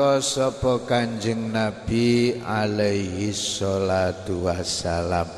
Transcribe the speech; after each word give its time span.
ngendika 0.00 0.24
sapa 0.24 0.80
Kanjeng 0.88 1.52
Nabi 1.52 2.40
alaihi 2.40 3.36
salatu 3.36 4.48
wassalam. 4.48 5.28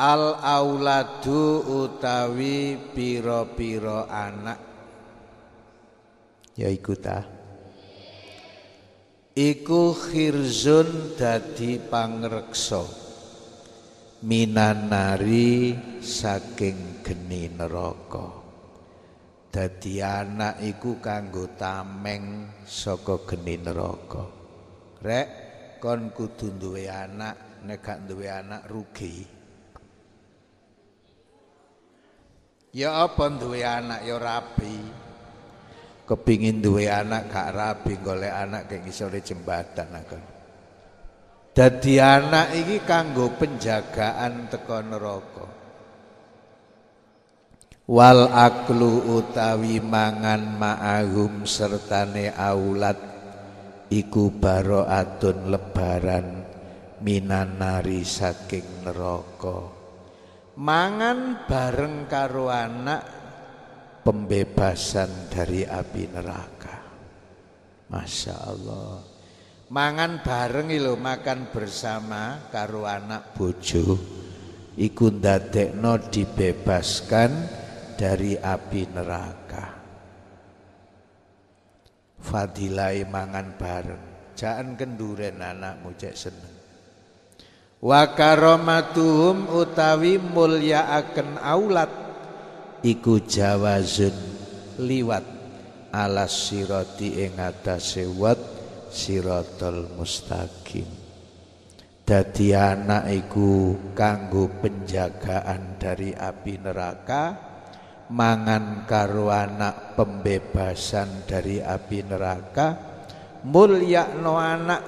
Al 0.00 0.40
auladu 0.40 1.68
utawi 1.84 2.80
pira-pira 2.96 4.08
anak. 4.08 4.60
Ya 6.56 6.72
iku 6.72 6.96
ta. 6.96 7.28
Iku 9.36 9.92
khirzun 9.92 11.12
dadi 11.12 11.76
pangreksa. 11.76 12.88
Minanari 14.24 15.78
saking 16.02 17.04
geni 17.06 17.46
neraka 17.52 18.37
Dadi 19.48 20.04
anak 20.04 20.60
iku 20.60 21.00
kanggo 21.00 21.48
tameng 21.56 22.52
saka 22.68 23.24
geni 23.24 23.56
neraka. 23.56 24.28
Rek 25.00 25.28
kon 25.80 26.12
kudu 26.12 26.52
duwe 26.60 26.84
anak, 26.84 27.64
nek 27.64 27.80
gak 27.80 28.04
duwe 28.04 28.28
anak 28.28 28.68
rugi. 28.68 29.24
Ya 32.76 33.00
apa 33.00 33.24
duwe 33.32 33.64
anak 33.64 34.04
ya 34.04 34.20
rabi. 34.20 34.76
Kepingin 36.04 36.60
duwe 36.60 36.84
anak 36.92 37.32
gak 37.32 37.48
rabi 37.56 37.96
golek 38.04 38.32
anak 38.32 38.68
kayak 38.68 38.84
ngisore 38.84 39.24
jembatan 39.24 39.96
akon. 39.96 40.24
Dadi 41.56 41.96
anak 41.96 42.52
iki 42.52 42.84
kanggo 42.84 43.32
penjagaan 43.32 44.52
teko 44.52 44.78
neraka 44.84 45.37
wal 47.88 48.28
aklu 48.28 49.16
utawi 49.16 49.80
mangan 49.80 50.60
ma'ahum 50.60 51.48
sertane 51.48 52.28
aulat 52.36 53.00
iku 53.88 54.28
baroatun 54.36 55.48
lebaran 55.48 56.44
minanari 57.00 58.04
saking 58.04 58.84
neraka. 58.84 59.72
Mangan 60.58 61.48
bareng 61.48 62.04
karo 62.10 62.52
anak 62.52 63.02
pembebasan 64.04 65.32
dari 65.32 65.64
api 65.64 66.04
neraka. 66.12 66.76
Masya 67.88 68.36
Allah. 68.36 69.00
Mangan 69.72 70.20
bareng 70.20 70.68
lho 70.76 70.98
makan 70.98 71.48
bersama 71.54 72.50
karo 72.52 72.84
anak 72.84 73.36
bojo 73.36 73.96
iku 74.76 75.12
ndadekno 75.12 76.08
dibebaskan 76.08 77.30
dari 77.98 78.38
api 78.38 78.82
neraka. 78.94 79.66
Fadilai 82.22 83.02
mangan 83.10 83.58
bareng, 83.58 84.04
jangan 84.38 84.78
kenduren 84.78 85.42
anakmu 85.42 85.98
cek 85.98 86.14
seneng. 86.14 86.54
Wa 87.82 88.14
karomatuhum 88.14 89.50
utawi 89.50 90.18
mulya 90.18 90.98
akan 90.98 91.38
aulat 91.38 91.90
iku 92.82 93.22
jawazun 93.22 94.14
liwat 94.82 95.22
alas 95.94 96.50
siroti 96.50 97.22
ing 97.22 97.38
atase 97.38 98.06
wat 98.18 98.38
sirotol 98.90 99.94
mustaqim. 99.94 100.86
Dadi 102.02 102.50
anak 102.56 103.10
iku 103.14 103.78
kanggo 103.94 104.50
penjagaan 104.58 105.78
dari 105.78 106.10
api 106.16 106.54
neraka 106.58 107.47
mangan 108.08 108.88
karo 108.88 109.28
anak 109.28 109.96
pembebasan 109.96 111.28
dari 111.28 111.60
api 111.60 111.98
neraka 112.04 112.68
mulia 113.44 114.08
no 114.16 114.40
anak 114.40 114.82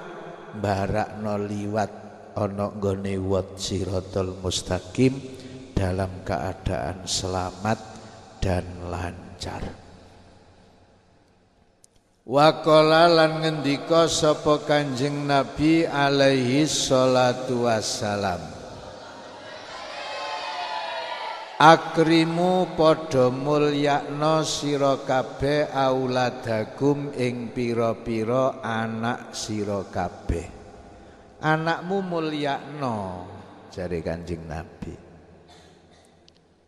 no 1.20 1.34
liwat 1.38 1.92
ono 2.40 2.74
gone 2.80 3.14
wat 3.20 3.60
siratal 3.60 4.40
mustaqim 4.40 5.14
dalam 5.76 6.24
keadaan 6.24 7.08
selamat 7.08 7.78
dan 8.40 8.64
lancar. 8.88 9.64
Waqala 12.30 13.10
lan 13.10 13.42
ngendika 13.42 14.06
sapa 14.06 14.62
Kanjeng 14.62 15.26
Nabi 15.26 15.82
alaihi 15.82 16.68
salatu 16.68 17.66
wassalam 17.66 18.59
Akrimu 21.60 22.72
padha 22.72 23.28
mulyakna 23.28 24.40
sira 24.48 24.96
kabeh 25.04 25.68
auladakum 25.68 27.12
ing 27.12 27.52
pira-pira 27.52 28.64
anak 28.64 29.36
sira 29.36 29.84
kabeh. 29.92 30.48
Anakmu 31.44 32.00
mulyakno 32.00 32.96
jare 33.68 34.00
Kanjeng 34.00 34.48
Nabi. 34.48 34.96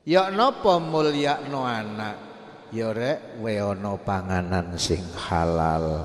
Ya 0.05 0.29
napa 0.29 0.77
mulyakno 0.77 1.65
anak? 1.65 2.17
Ya 2.69 2.93
rek 2.93 3.41
we 3.41 3.57
ana 3.57 3.97
panganan 3.97 4.77
sing 4.77 5.01
halal. 5.17 6.05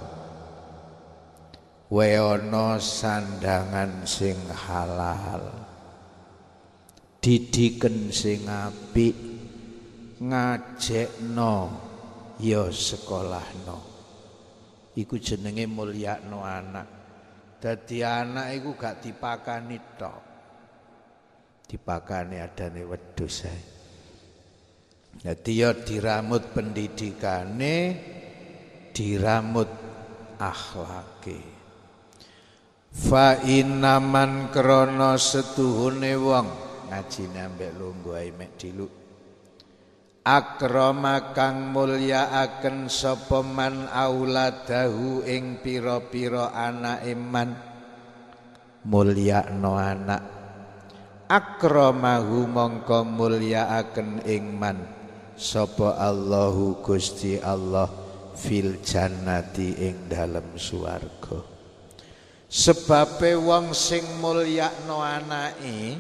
We 1.92 2.16
sandangan 2.80 4.08
sing 4.08 4.40
halal 4.48 5.67
didiken 7.28 8.08
sing 8.08 8.48
apik 8.48 9.12
ngajekno 10.24 11.56
ya 12.40 12.72
sekolahno. 12.72 13.80
Iku 14.96 15.20
jenenge 15.20 15.68
mulyakno 15.68 16.40
anak. 16.48 16.88
Dadi 17.60 18.00
anak 18.00 18.56
iku 18.56 18.80
gak 18.80 19.04
dipakani 19.04 19.78
tok. 20.00 20.24
Dipakani 21.68 22.40
adane 22.40 22.88
wedhus 22.88 23.44
ae. 23.44 23.62
Dadi 25.20 25.52
ya 25.60 25.76
diramut 25.76 26.56
pendidikane 26.56 27.76
diramut 28.96 29.72
akhlake. 30.40 31.40
Fa 32.96 33.36
inaman 33.44 34.48
krana 34.48 35.20
setuhune 35.20 36.16
wong 36.16 36.67
ngaji 36.88 37.24
ambek 37.36 37.72
lungguh 37.76 38.16
ae 38.16 38.32
mek 38.32 38.56
diluk. 38.56 38.92
Akrama 40.28 41.32
kang 41.32 41.72
mulyakaken 41.72 42.92
sapa 42.92 43.40
man 43.40 43.88
auladahu 43.88 45.24
ing 45.24 45.64
pira-pira 45.64 46.52
iman 47.08 47.50
mulyakno 48.84 49.72
anak. 49.80 50.24
Akramahu 51.28 52.44
mongko 52.48 53.08
mulyakaken 53.08 54.24
ing 54.28 54.56
man. 54.56 54.80
Sapa 55.38 55.96
Allahu 55.96 56.84
Gusti 56.84 57.40
Allah 57.40 57.88
fil 58.36 58.80
jannati 58.84 59.80
ing 59.80 60.12
dalem 60.12 60.60
swarga. 60.60 61.40
Sebabe 62.48 63.36
wong 63.36 63.76
sing 63.76 64.04
mulyakno 64.24 65.04
anake 65.04 66.00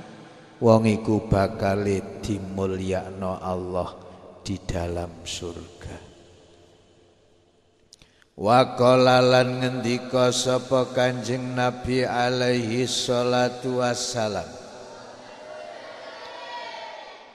wong 0.57 0.89
iku 0.89 1.29
bakal 1.29 1.85
dimulyakno 2.21 3.37
Allah 3.37 3.93
di 4.41 4.57
dalam 4.65 5.21
surga. 5.21 5.97
Wa 8.37 8.77
qala 8.77 9.17
lan 9.17 9.61
ngendika 9.61 10.29
sapa 10.29 10.93
Kanjeng 10.93 11.57
Nabi 11.57 12.05
alaihi 12.05 12.85
salatu 12.85 13.81
wassalam. 13.81 14.45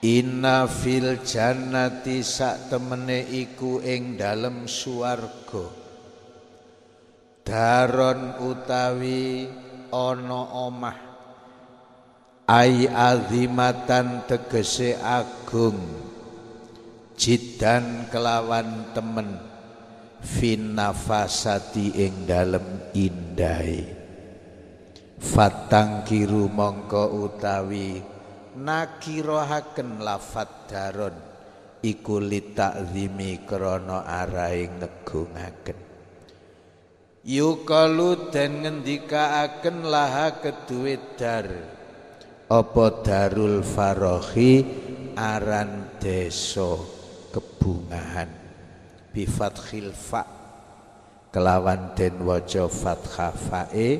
Inna 0.03 0.67
fil 0.67 1.23
jannati 1.23 2.23
sak 2.23 2.71
temene 2.71 3.23
iku 3.23 3.79
ing 3.83 4.19
dalem 4.19 4.67
swarga. 4.67 5.67
Daron 7.43 8.39
utawi 8.39 9.47
ana 9.91 10.41
omah 10.67 11.12
ai 12.47 12.87
azimatan 12.87 14.25
tegese 14.27 14.97
agung. 14.99 15.79
Jidan 17.19 18.09
kelawan 18.09 18.93
temen. 18.95 19.37
Fin 20.23 20.71
nafasati 20.71 21.99
ing 21.99 22.23
dalem 22.23 22.95
indai 22.95 24.03
fatang 25.23 26.03
kiru 26.03 26.51
mongko 26.51 27.23
utawi 27.23 28.03
nakirohaken 28.59 30.03
lafat 30.03 30.67
daron. 30.67 31.15
Iku 31.83 32.23
litakzimi 32.23 33.43
krana 33.43 34.07
arahe 34.07 34.71
ngegungaken. 34.71 35.75
Yukalu 37.27 38.31
den 38.31 38.63
ngendikaaken 38.63 39.87
laha 39.87 40.39
keduwe 40.39 40.95
dar 41.19 41.47
apa 42.53 43.01
Darul 43.01 43.65
Farohi 43.65 44.61
aran 45.17 45.97
desa 45.97 46.77
kebungahan? 47.33 48.29
Bi 49.09 49.25
fathil 49.25 49.89
fa. 49.89 50.21
Kelawan 51.33 51.97
den 51.97 52.21
waja 52.21 52.69
fathah 52.69 53.33
fae 53.33 53.97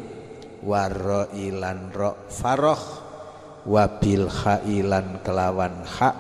warra 0.62 1.34
ilan 1.34 1.90
ro 1.90 2.30
faroh 2.30 2.84
wabil 3.66 4.30
khailan 4.30 5.26
kelawan 5.26 5.82
hak 5.82 6.16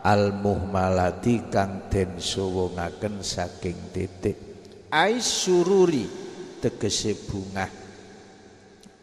al 0.00 0.32
muhmalati 0.32 1.44
kang 1.52 1.92
den 1.92 2.16
suwungaken 2.16 3.20
saking 3.20 3.92
titik. 3.92 4.40
Ai 4.88 5.20
sururi 5.20 6.08
tegese 6.56 7.12
bunga 7.28 7.85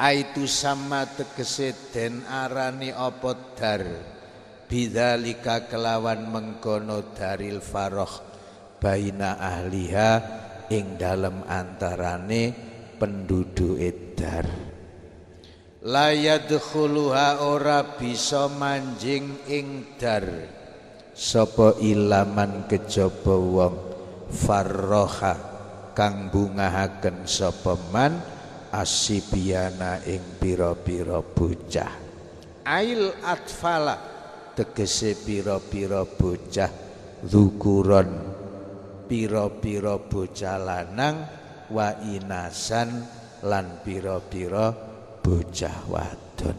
aitu 0.03 0.43
sama 0.43 1.07
tegese 1.07 1.71
den 1.95 2.27
arani 2.27 2.91
apa 2.91 3.55
dar? 3.55 3.83
Bidzalika 4.67 5.71
kelawan 5.71 6.27
mengkono 6.27 7.15
daril 7.15 7.63
faroh 7.63 8.11
baina 8.83 9.39
ahliha 9.39 10.11
ing 10.67 10.99
dalem 10.99 11.45
antarane 11.47 12.51
penduduk 12.99 13.79
edar 13.79 14.73
layadkhuluha 15.83 17.43
ora 17.43 17.99
bisa 17.99 18.47
manjing 18.47 19.43
ing 19.51 19.99
dar. 19.99 20.23
Sapa 21.13 21.77
ilaman 21.77 22.65
kejaba 22.65 23.37
wong 23.37 23.75
farroha 24.33 25.35
kang 25.93 26.33
bungahaken 26.33 27.29
sapa 27.29 27.77
man 27.93 28.32
asibiana 28.73 30.01
ing 30.09 30.41
pira-pira 30.41 31.21
bocah. 31.21 31.93
Ail 32.65 33.13
atfala. 33.21 34.11
Tegese 34.53 35.17
pira-pira 35.17 36.05
bocah 36.05 36.69
zukuron 37.25 38.09
pira-pira 39.09 39.97
bocah 39.97 40.57
lanang 40.61 41.25
wa 41.73 41.89
inasan 42.05 43.01
lan 43.41 43.81
pira-pira 43.81 44.69
bocah 45.25 45.77
wadon. 45.89 46.57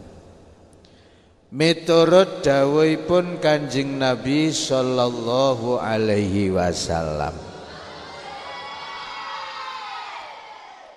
Miturut 1.55 2.43
dawuhipun 2.43 3.39
Kanjeng 3.39 3.95
Nabi 3.95 4.51
sallallahu 4.51 5.79
alaihi 5.79 6.51
wasallam 6.51 7.54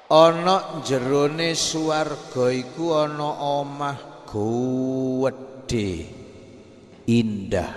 ana 0.08 0.80
jerone 0.80 1.52
swarga 1.52 2.48
iku 2.48 2.96
ana 2.96 3.28
omah 3.60 4.24
gedhe 4.24 6.08
indah. 7.04 7.72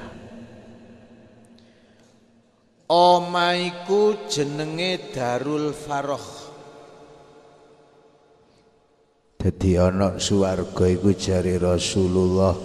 Omah 2.88 3.56
iku 3.56 4.28
jenenge 4.32 5.12
Darul 5.16 5.76
Faroh 5.76 6.28
dadi 9.36 9.80
ana 9.80 10.16
swarga 10.16 10.88
iku 10.88 11.12
jari 11.16 11.60
Rasulullah 11.60 12.56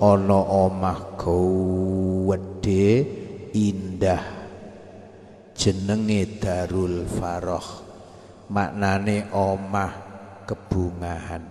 ana 0.00 0.40
omah 0.64 1.20
gedhe 1.20 2.88
indah. 3.52 4.24
Jenenge 5.60 6.40
Darul 6.40 7.04
Faroh 7.04 7.89
maknane 8.50 9.30
omah 9.30 9.92
kebungahan. 10.44 11.44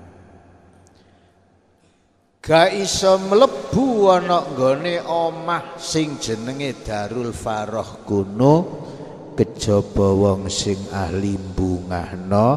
Ga 2.39 2.71
iso 2.71 3.19
mlebu 3.19 4.11
ana 4.11 4.43
nggone 4.43 5.03
omah 5.03 5.79
sing 5.79 6.19
jenenge 6.19 6.83
Darul 6.83 7.31
Faroh 7.35 8.03
kuno 8.07 8.53
kejaba 9.35 10.07
wong 10.15 10.51
sing 10.51 10.79
ahli 10.91 11.35
bungahno 11.35 12.47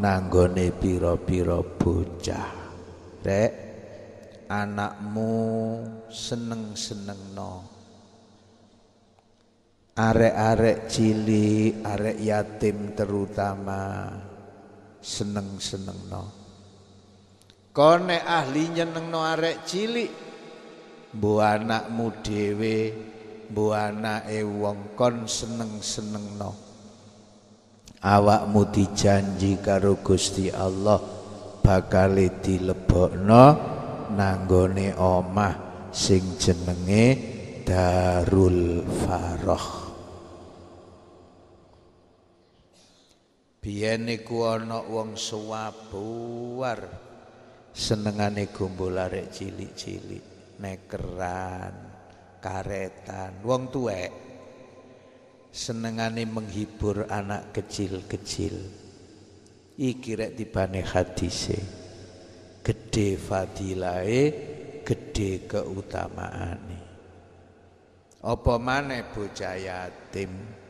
nanggone 0.00 0.72
pira-pira 0.72 1.60
bocah. 1.60 2.50
Rek 3.24 3.52
anakmu 4.52 5.32
seneng-senengno 6.12 7.71
arek-arek 9.92 10.88
cilik, 10.88 11.84
arek 11.84 12.18
yatim 12.24 12.96
terutama 12.96 14.08
seneng-seneng 15.04 16.00
no. 16.08 16.24
Kone 17.72 18.20
ahli 18.20 18.72
nyeneng 18.72 19.12
no 19.12 19.20
arek 19.24 19.64
cilik, 19.68 20.12
bu 21.12 21.40
anakmu 21.40 22.24
dewe, 22.24 22.78
bu 23.52 23.76
anak 23.76 24.28
wong 24.44 24.96
kon 24.96 25.28
seneng-seneng 25.28 26.26
no. 26.40 26.52
Awakmu 28.02 28.66
dijanji 28.74 29.62
karo 29.62 30.02
Gusti 30.02 30.50
Allah 30.50 30.98
bakal 31.62 32.18
dilebokno 32.42 33.44
nanggone 34.10 34.90
omah 34.98 35.54
sing 35.94 36.34
jenenge 36.34 37.30
Darul 37.62 38.82
Faroh. 38.82 39.81
Biyen 43.62 44.10
niku 44.10 44.42
ana 44.42 44.82
wong 44.82 45.14
suwabuar 45.14 46.82
senengane 47.70 48.50
gombol 48.50 48.98
arek 48.98 49.30
cilik-cilik, 49.30 50.58
nekeran, 50.58 51.70
karetan, 52.42 53.38
wong 53.46 53.70
tuwek 53.70 54.10
senengane 55.54 56.26
menghibur 56.26 57.06
anak 57.06 57.54
kecil-kecil. 57.54 58.58
Iki 59.78 60.10
rek 60.18 60.32
tibane 60.42 60.82
hadise. 60.82 61.62
Gede 62.66 63.14
fadilahe, 63.14 64.22
gede 64.82 65.46
keutamaane. 65.46 66.80
Apa 68.26 68.54
maneh 68.58 69.06
bocah 69.06 69.54
yatim? 69.54 70.61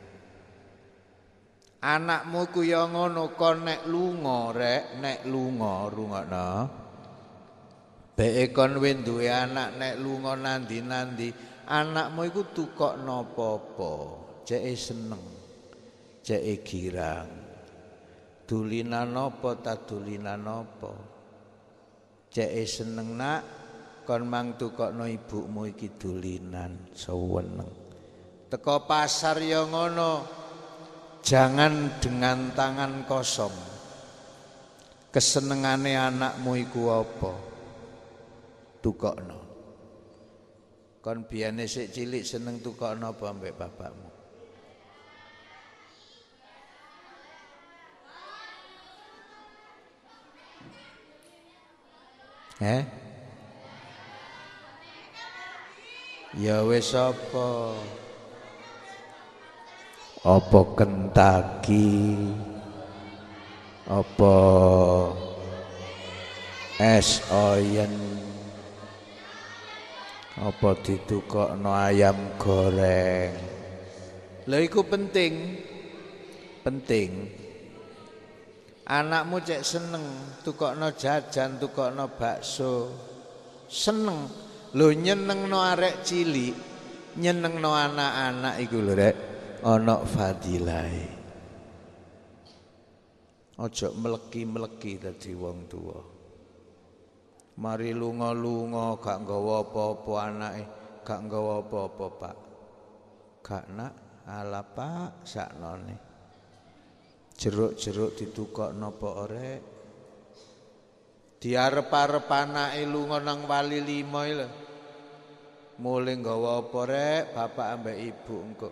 Anakmu 1.83 2.47
ku 2.47 2.63
ya 2.63 2.87
ngono 2.87 3.35
kon 3.35 3.67
nek 3.67 3.83
lunga 3.91 4.55
rek, 4.55 5.03
nek 5.03 5.27
lunga 5.27 5.91
rungokno. 5.91 6.51
Beke 8.15 8.55
kon 8.55 8.79
duwe 8.79 9.27
anak 9.27 9.75
nek 9.75 9.99
lunga 9.99 10.31
nandi-nandi, 10.39 11.27
anakmu 11.67 12.23
iku 12.23 12.55
tukokno 12.55 13.27
apa-apa, 13.27 13.93
ceke 14.47 14.73
seneng, 14.79 15.23
ceke 16.23 16.63
girang. 16.63 17.27
Dulinan 18.47 19.11
apa 19.19 19.49
ta 19.59 19.75
dulinan 19.75 20.47
apa? 20.47 20.93
Ceke 22.31 22.63
seneng 22.63 23.19
nak 23.19 23.41
kon 24.07 24.23
mang 24.23 24.55
tukokno 24.55 25.03
ibumu 25.03 25.67
iki 25.67 25.99
dulinan 25.99 26.95
seweneng. 26.95 27.71
Teko 28.47 28.87
pasar 28.87 29.43
ya 29.43 29.67
ngono. 29.67 30.42
Jangan 31.23 32.03
dengan 32.03 32.51
tangan 32.51 33.07
kosong. 33.07 33.55
Kesenengane 35.07 35.95
anakmu 35.95 36.51
iku 36.59 36.91
apa? 36.91 37.31
Tukokno. 38.83 39.39
Kon 40.99 41.23
sik 41.63 41.95
cilik 41.95 42.27
seneng 42.27 42.59
tukokno 42.59 43.15
apa 43.15 43.31
bapakmu? 43.55 44.09
Eh? 52.59 52.83
Ya 56.35 56.67
wis 56.67 56.91
apa? 56.91 57.79
Apa 60.23 60.59
kentaki 60.79 62.15
apa 63.91 64.35
es 66.79 67.19
oyen 67.27 67.91
apa 70.39 70.79
ditukokno 70.79 71.69
ayam 71.75 72.39
goreng? 72.39 73.35
Lha 74.49 74.57
iku 74.63 74.81
penting. 74.87 75.59
Penting. 76.63 77.11
Anakmu 78.87 79.43
cek 79.43 79.61
seneng 79.61 80.03
tukokno 80.41 80.95
jajan 80.95 81.59
tukokno 81.59 82.09
bakso. 82.15 82.95
Seneng. 83.69 84.25
Lho 84.73 84.89
nyenengno 84.89 85.61
arek 85.61 86.01
cilik 86.01 86.55
nyenengno 87.19 87.77
anak-anak 87.77 88.57
iku 88.57 88.81
lho 88.81 88.93
rek 88.97 89.32
ana 89.63 90.03
fadilahe 90.03 91.07
aja 93.57 93.89
mleki-mleki 93.95 94.99
dadi 94.99 95.31
wong 95.33 95.71
tuwa 95.71 95.99
mari 97.57 97.95
lunga-lunga 97.95 98.99
gak 98.99 99.23
nggawa 99.23 99.63
apa-apa 99.63 100.13
anake 100.27 100.63
gak 101.03 101.19
nggawa 101.27 101.63
apa-apa 101.63 102.07
Pak 102.19 102.35
Gak 103.43 103.75
nak 103.75 104.23
ala 104.23 104.63
Pak 104.63 105.27
saknone. 105.27 105.99
Jeruk-jeruk 107.35 108.15
ditukok 108.15 108.71
napa 108.71 109.27
orek. 109.27 109.61
Diarep-arep 111.43 112.23
anake 112.31 112.87
lunga 112.87 113.19
nang 113.19 113.43
wali 113.43 113.83
limo 113.83 114.23
lho. 114.23 114.47
Mulih 115.83 116.23
nggawa 116.23 116.63
apa 116.63 116.79
rek 116.87 117.23
bapak 117.35 117.67
ambek 117.75 117.97
ibu 117.99 118.35
engko. 118.39 118.69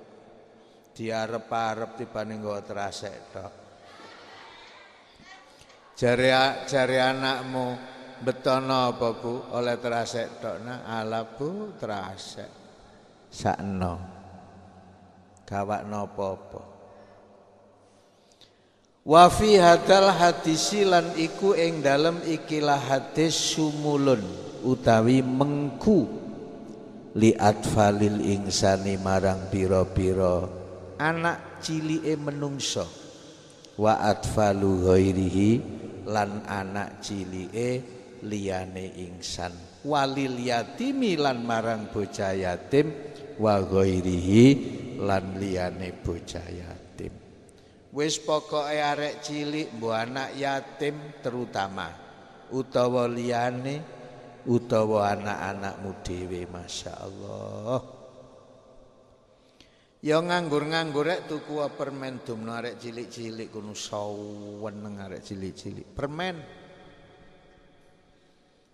Diarep-arep 1.01 1.98
tibane 1.98 2.38
nggawa 2.38 2.62
terasek 2.62 3.17
tok. 3.34 3.53
Jare 5.98 6.29
jare 6.70 6.98
anakmu 7.01 7.65
betono 8.22 8.93
apa 8.93 9.10
Bu 9.17 9.50
oleh 9.58 9.81
terasek 9.81 10.38
tok 10.38 10.62
nah 10.62 10.86
ala 10.86 11.25
Bu 11.25 11.74
terasek. 11.74 12.51
Sakno. 13.34 13.98
Gawak 15.41 15.89
apa-apa. 15.89 16.62
Wa 19.01 19.25
fi 19.34 19.58
hadal 19.58 20.13
hadisi 20.13 20.86
lan 20.86 21.17
iku 21.17 21.58
ing 21.58 21.81
dalem 21.81 22.22
ikilah 22.22 22.77
hadis 22.77 23.58
sumulun 23.58 24.22
utawi 24.62 25.25
mengku 25.25 26.05
li 27.17 27.34
atfalil 27.34 28.22
insani 28.22 29.01
marang 29.01 29.50
pira-pira 29.50 30.61
anak 31.01 31.58
cilike 31.65 32.13
menungso 32.22 32.86
wa 33.81 33.98
atfalu 34.05 34.86
ghairihi 34.86 35.51
lan 36.05 36.46
anak 36.46 37.01
cilike 37.01 37.81
liyane 38.22 38.93
insan 39.01 39.72
walil 39.81 40.38
yatimi 40.38 41.17
lan 41.17 41.41
marang 41.41 41.89
bocah 41.89 42.38
yatim 42.38 42.93
wa 43.41 43.58
ghairihi 43.65 44.46
lan 45.01 45.41
liyane 45.41 45.89
bocah 46.05 46.46
yatim. 46.46 47.13
Wis 47.91 48.22
pokoke 48.22 48.77
arek 48.77 49.25
cilik 49.25 49.74
mbok 49.75 49.96
anak 49.98 50.38
yatim 50.38 50.96
terutama 51.20 51.91
utawa 52.53 53.10
liyane 53.10 53.81
utawa 54.48 55.12
anak-anakmu 55.17 55.91
dhewe 56.05 56.41
masyaallah. 56.48 58.00
Ya 60.01 60.17
nganggur-nganggur 60.17 61.05
rek 61.05 61.22
tuku 61.29 61.62
permen 61.77 62.25
dumno 62.25 62.58
arek 62.58 62.81
cilik-cilik 62.81 63.53
kono 63.53 63.77
saweneng 63.77 64.98
arek 64.98 65.22
cilik-cilik. 65.22 65.86
Permen. 65.93 66.36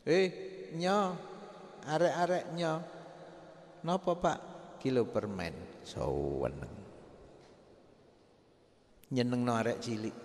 Eh, 0.08 0.28
nyo. 0.80 1.00
Arek-arek 1.88 2.46
nyo. 2.56 2.74
Napa, 3.84 4.12
Pak? 4.16 4.40
Kilo 4.80 5.04
permen 5.12 5.84
saweneng 5.84 6.78
nyenengno 9.08 9.56
arek 9.56 9.80
cilik 9.80 10.16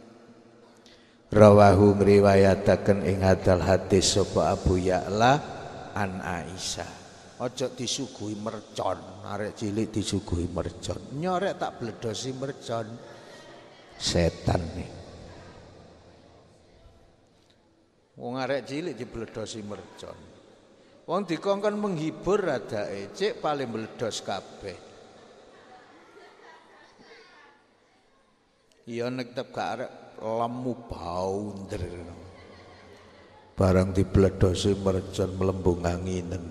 rawahu 1.30 1.94
ngriwayataken 2.02 3.06
ing 3.06 3.22
hadal 3.22 3.62
hadis 3.62 4.18
sapa 4.18 4.50
Abu 4.58 4.82
Ya'la 4.82 5.38
an 5.94 6.18
Aisyah 6.18 7.01
ojo 7.42 7.66
disuguhi 7.74 8.38
mercon 8.38 9.26
arek 9.26 9.58
cilik 9.58 9.90
disuguhi 9.90 10.46
mercon. 10.46 11.18
Nyorek 11.18 11.58
tak 11.58 11.82
bledosi 11.82 12.30
mercon. 12.38 12.86
Setan 13.98 14.62
nih. 14.78 14.90
Wong 18.22 18.34
arek 18.38 18.62
cilik 18.62 18.94
dibledosi 18.94 19.60
mercon. 19.66 20.18
Wong 21.02 21.26
dikongkon 21.26 21.74
menghibur 21.74 22.38
radake 22.38 23.10
cek 23.10 23.42
paling 23.42 23.66
meledos 23.66 24.22
kabeh. 24.22 24.78
Iya 28.86 29.10
nek 29.10 29.34
tep 29.34 29.50
gak 29.50 29.68
arek 29.78 29.90
lemu 30.22 30.74
baunder. 30.86 31.86
Barang 33.58 33.90
dibledosi 33.90 34.78
mercon 34.78 35.30
melembung 35.34 35.82
anginen 35.82 36.46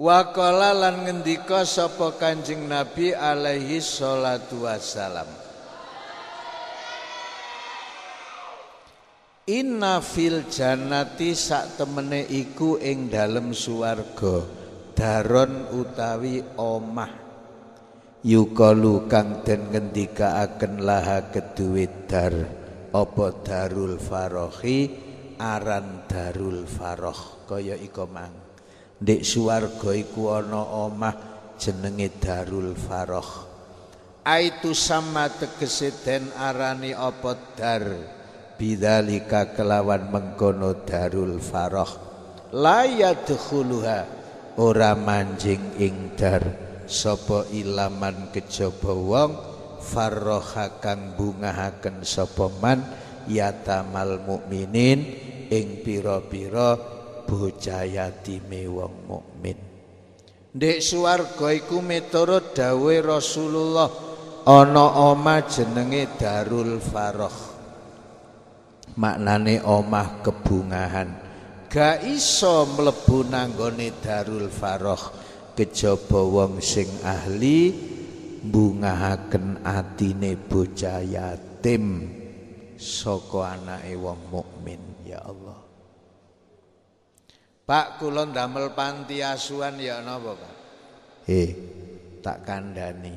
Waqala 0.00 0.72
lan 0.72 1.04
ngendika 1.04 1.68
sapa 1.68 2.16
Kanjeng 2.16 2.64
Nabi 2.64 3.12
alaihi 3.12 3.84
salatu 3.84 4.64
wassalam. 4.64 5.28
Inna 9.44 10.00
fil 10.00 10.48
jannati 10.48 11.36
sak 11.36 11.76
temene 11.76 12.24
iku 12.24 12.80
ing 12.80 13.12
dalem 13.12 13.52
suwarga 13.52 14.48
daron 14.96 15.68
utawi 15.68 16.48
omah 16.56 17.12
yukalu 18.24 19.04
kang 19.04 19.44
den 19.44 19.68
ngendikaaken 19.68 20.80
laha 20.80 21.28
keduwe 21.28 22.08
dar 22.08 22.32
apa 22.88 23.26
darul 23.44 24.00
farohi 24.00 24.96
aran 25.36 26.08
darul 26.08 26.64
faroh 26.64 27.44
kaya 27.44 27.76
iko 27.76 28.08
mang 28.08 28.39
ndek 29.00 29.24
swarga 29.24 29.90
iku 29.96 30.36
ana 30.36 30.60
omah 30.60 31.16
jenenge 31.56 32.08
darul 32.20 32.76
faroh 32.76 33.50
aitu 34.24 34.76
sama 34.76 35.32
tegese 35.32 35.92
den 36.04 36.28
arani 36.36 36.92
apa 36.92 37.32
dar? 37.56 37.84
Bidzalika 38.60 39.56
kelawan 39.56 40.12
mengkono 40.12 40.84
darul 40.84 41.40
faroh 41.40 41.88
la 42.52 42.84
yadkhuluha 42.84 44.00
ora 44.60 44.92
manjing 44.92 45.80
ing 45.80 46.14
dar. 46.14 46.68
Sapa 46.90 47.46
ilaman 47.54 48.34
kejaba 48.34 48.90
wong 48.90 49.30
farroha 49.78 50.82
kang 50.82 51.14
bungahaken 51.14 52.02
sapa 52.02 52.50
man 52.58 52.82
yatamal 53.30 54.18
mukminin 54.26 54.98
ing 55.54 55.86
pira-pira 55.86 56.99
bocah 57.26 57.84
yatime 57.84 58.68
wong 58.68 58.94
mukmin. 59.08 59.58
Ndek 60.50 60.82
swarga 60.82 61.54
iku 61.54 61.78
miturut 61.78 62.56
dawuh 62.56 62.98
Rasulullah 63.06 63.86
ana 64.42 64.86
omah 65.12 65.46
jenenge 65.46 66.18
Darul 66.18 66.82
Faroh 66.82 67.50
maknane 68.98 69.62
omah 69.62 70.24
kebungahan. 70.26 71.08
Gak 71.70 72.02
iso 72.02 72.66
mlebu 72.66 73.30
nanggone 73.30 73.94
Darul 74.02 74.50
Faroh 74.50 75.14
kejaba 75.54 76.18
wong 76.26 76.58
sing 76.58 76.88
ahli 77.06 77.70
bungahaken 78.40 79.62
atine 79.62 80.34
bocah 80.34 81.04
yatim 81.04 82.08
saka 82.80 83.60
anake 83.60 83.92
wong 84.00 84.18
mukmin 84.32 84.80
ya 85.04 85.20
Allah 85.20 85.59
Pak 87.70 88.02
kula 88.02 88.26
ndamel 88.26 88.74
panti 88.74 89.22
asuhan 89.22 89.78
ya 89.78 90.02
napa 90.02 90.34
Pak 90.34 90.54
Eh 91.30 91.50
tak 92.18 92.42
kandhani 92.42 93.14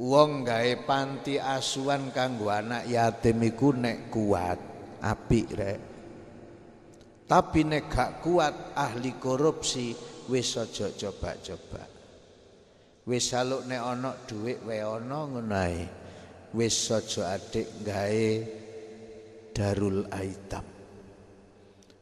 wong 0.00 0.40
gawe 0.40 0.72
panti 0.88 1.36
asuhan 1.36 2.08
kanggo 2.08 2.48
anak 2.48 2.88
yatim 2.88 3.44
iku 3.44 3.76
nek 3.76 4.08
kuat 4.08 4.56
apik 5.04 5.48
rek 5.52 5.80
tapi 7.28 7.60
nek 7.68 7.92
gak 7.92 8.24
kuat 8.24 8.72
ahli 8.72 9.20
korupsi 9.20 9.92
wis 10.32 10.56
aja 10.56 10.88
coba-coba. 10.96 11.84
Wis 13.04 13.24
saluk 13.28 13.68
nek 13.68 13.84
ana 13.84 14.16
dhuwit 14.24 14.64
wae 14.64 14.80
ana 14.80 15.28
ngono 15.28 15.52
ae. 15.52 15.84
Wis 16.56 16.88
aja 16.88 17.36
adik 17.36 17.84
gawe 17.84 18.28
darul 19.52 20.08
aitam. 20.08 20.77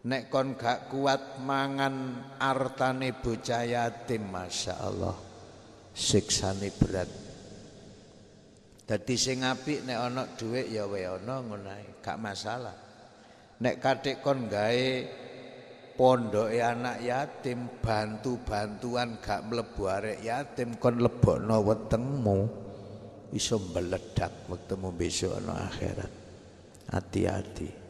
Nek 0.06 0.30
kon 0.30 0.54
gak 0.54 0.86
kuat 0.86 1.42
mangan 1.42 2.22
artane 2.38 3.10
bocah 3.10 3.66
yatim 3.66 4.30
masyaallah. 4.30 5.16
Siksane 5.90 6.70
berat. 6.70 7.10
Dadi 8.86 9.18
sing 9.18 9.42
apik 9.42 9.82
nek 9.82 9.98
ana 9.98 10.22
dhuwit 10.30 10.70
ya 10.70 10.86
wae 10.86 11.10
ana 11.10 11.42
ngono 11.42 11.74
gak 11.98 12.22
masalah. 12.22 12.76
Nek 13.58 13.82
kadek 13.82 14.22
kon 14.22 14.46
gawe 14.46 14.86
pondoke 15.98 16.60
anak 16.62 17.02
yatim 17.02 17.66
bantu-bantuan 17.82 19.18
gak 19.18 19.42
mlebu 19.48 19.82
arek 19.90 20.22
yatim 20.22 20.78
kon 20.78 21.02
lebokno 21.02 21.66
wetengmu 21.66 22.38
iso 23.34 23.58
meledak 23.74 24.46
wektemu 24.46 24.88
besok 24.94 25.40
ana 25.40 25.66
akhirat 25.66 26.12
hati-hati 26.92 27.85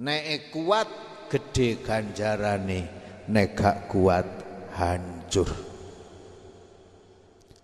nek 0.00 0.48
kuat 0.48 0.88
gede 1.28 1.84
ganjarane. 1.84 2.80
Nek 3.30 3.54
gak 3.54 3.78
kuat 3.86 4.26
hancur. 4.74 5.46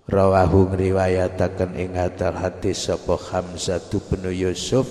Rawahu 0.07 0.71
ngriwayataken 0.71 1.75
ing 1.75 1.99
hadal 1.99 2.39
hadis 2.39 2.87
sapa 2.87 3.19
Hamzah 3.19 3.83
bin 3.91 4.23
Yusuf 4.31 4.87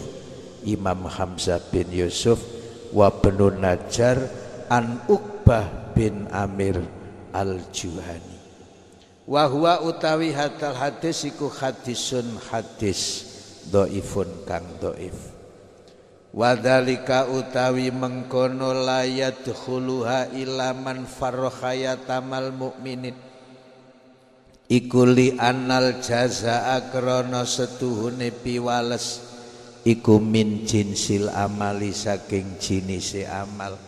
Imam 0.67 1.08
Hamzah 1.08 1.63
bin 1.71 1.88
Yusuf 1.88 2.43
wa 2.91 3.08
benu 3.08 3.47
Najar 3.55 4.19
an 4.67 4.99
Uqbah 5.08 5.95
bin 5.95 6.27
Amir 6.36 6.84
Al-Juhani. 7.31 8.36
Wa 9.23 9.47
huwa 9.47 9.79
utawi 9.88 10.36
hadal 10.36 10.75
hadis 10.75 11.23
iku 11.23 11.47
hadisun 11.47 12.36
hadis 12.51 13.23
dhaifun 13.71 14.27
kang 14.43 14.67
dhaif 14.84 15.35
Wadhalika 16.36 17.32
utawi 17.32 17.95
mengkono 17.95 18.76
layat 18.76 19.48
khuluha 19.56 20.36
ilaman 20.36 21.08
farrohayatamal 21.08 22.52
mukminin 22.52 23.15
Iku 24.67 25.08
li 25.08 25.32
anal 25.39 26.04
jaza 26.04 26.76
akrono 26.76 27.48
setuhune 27.48 28.36
piwales. 28.36 29.24
Iku 29.88 30.19
min 30.19 30.67
jinsil 30.67 31.32
amali 31.32 31.95
saking 31.95 32.60
jinise 32.60 33.24
amal. 33.30 33.80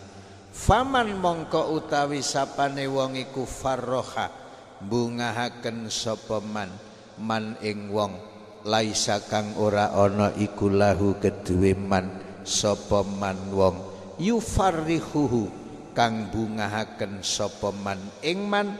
Faman 0.55 1.19
mongko 1.19 1.75
utawi 1.75 2.23
sapane 2.23 2.87
wong 2.87 3.17
iku 3.17 3.43
farroha 3.43 4.31
Bungahaken 4.87 5.89
sopeman 5.91 6.71
man? 7.19 7.59
Ing 7.59 7.91
wong. 7.91 8.15
Laisa 8.63 9.19
kang 9.25 9.57
ora 9.59 9.97
ono 9.97 10.31
iku 10.37 10.71
lahu 10.71 11.17
kedue 11.19 11.73
man 11.73 12.26
sapa 12.47 13.03
man 13.03 13.51
wong 13.51 13.75
yufarrihuhu 14.23 15.51
kang 15.91 16.31
bungahaken 16.31 17.19
sapa 17.19 17.75
man 17.75 17.99
ing 18.23 18.47
man 18.47 18.79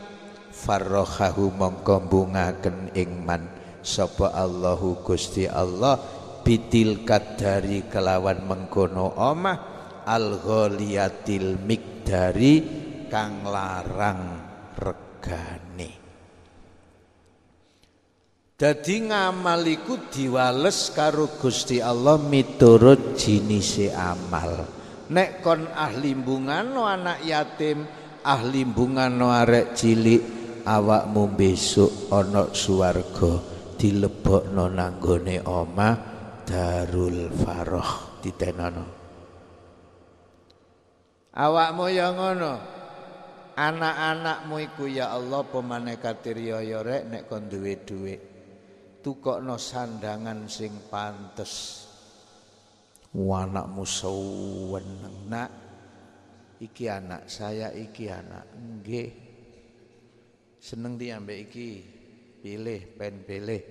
farrohahu 0.58 1.54
mongko 1.54 2.02
bungahaken 2.08 2.90
ing 2.96 3.22
man. 3.22 3.46
Sapa 3.78 4.34
Allahu 4.34 5.00
Gusti 5.06 5.46
Allah 5.46 5.96
bitil 6.42 7.06
kadari 7.06 7.86
kelawan 7.86 8.42
mengkono 8.44 9.14
omah 9.14 9.58
al 10.04 10.42
ghaliyatil 10.42 11.56
mikdari 11.62 12.54
kang 13.06 13.46
larang 13.46 14.42
regane 14.76 15.57
Dadi 18.58 19.06
ngamal 19.06 19.62
diwales 20.10 20.90
karo 20.90 21.30
Gusti 21.38 21.78
Allah 21.78 22.18
miturut 22.18 23.14
jinise 23.14 23.94
amal. 23.94 24.66
Nek 25.14 25.46
kon 25.46 25.70
ahli 25.70 26.18
mbungano 26.18 26.82
anak 26.82 27.22
yatim, 27.22 27.86
ahli 28.26 28.66
mbungano 28.66 29.30
arek 29.30 29.78
cilik, 29.78 30.22
awakmu 30.66 31.38
besok 31.38 32.10
ana 32.10 32.50
swarga 32.50 33.38
dilebokno 33.78 34.66
nanggone 34.66 35.38
omah 35.46 35.94
Darul 36.42 37.30
Faroh 37.30 38.18
ditenono. 38.26 38.84
Awakmu 41.30 41.84
ya 41.94 42.10
ngono. 42.10 42.52
Anak-anakmu 43.54 44.54
iku 44.66 44.90
ya 44.90 45.14
Allah 45.14 45.46
pemane 45.46 45.94
katirya 46.02 46.58
ya 46.66 46.82
rek 46.82 47.06
nek 47.06 47.22
kon 47.30 47.46
duwe 47.46 47.78
dhuwit 49.08 49.24
tukokno 49.24 49.56
sandangan 49.56 50.44
sing 50.44 50.72
pantes. 50.92 51.86
Anakmu 53.16 53.82
seweneng 53.88 55.32
nak 55.32 55.50
iki 56.60 56.92
anak 56.92 57.24
saya 57.24 57.72
iki 57.72 58.12
anak 58.12 58.44
nggih. 58.52 59.10
Seneng 60.60 61.00
diambil 61.00 61.40
iki. 61.40 61.96
Pilih 62.38 62.80
pen 62.94 63.24
pilih. 63.24 63.62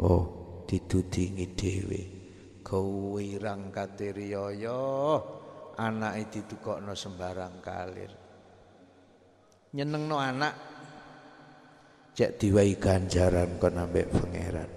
Oh 0.00 0.24
didudingi 0.64 1.46
dhewe. 1.54 2.02
Kewirang 2.64 3.70
katiriyaya 3.70 4.80
anak 5.78 6.32
ditukokno 6.32 6.96
sembarang 6.96 7.62
kalir. 7.62 8.12
Nyenengno 9.76 10.16
anak 10.18 10.75
cek 12.16 12.40
diwai 12.40 12.80
ganjaran 12.80 13.60
kon 13.60 13.76
ambek 13.76 14.08
pangeran. 14.08 14.70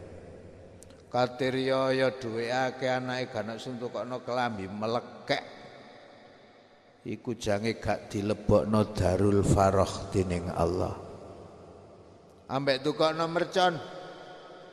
Katirya 1.09 2.11
duwe 2.19 2.51
akeh 2.51 2.91
anake 2.91 3.31
ganak 3.31 3.57
suntukno 3.57 4.21
kelambi 4.27 4.67
melekek. 4.67 5.41
Iku 7.07 7.39
jange 7.39 7.79
gak 7.79 8.11
dilebokno 8.11 8.91
darul 8.91 9.41
faroh 9.41 10.11
dening 10.11 10.51
Allah. 10.51 10.93
Ambek 12.51 12.83
tukokno 12.83 13.25
mercon. 13.31 13.73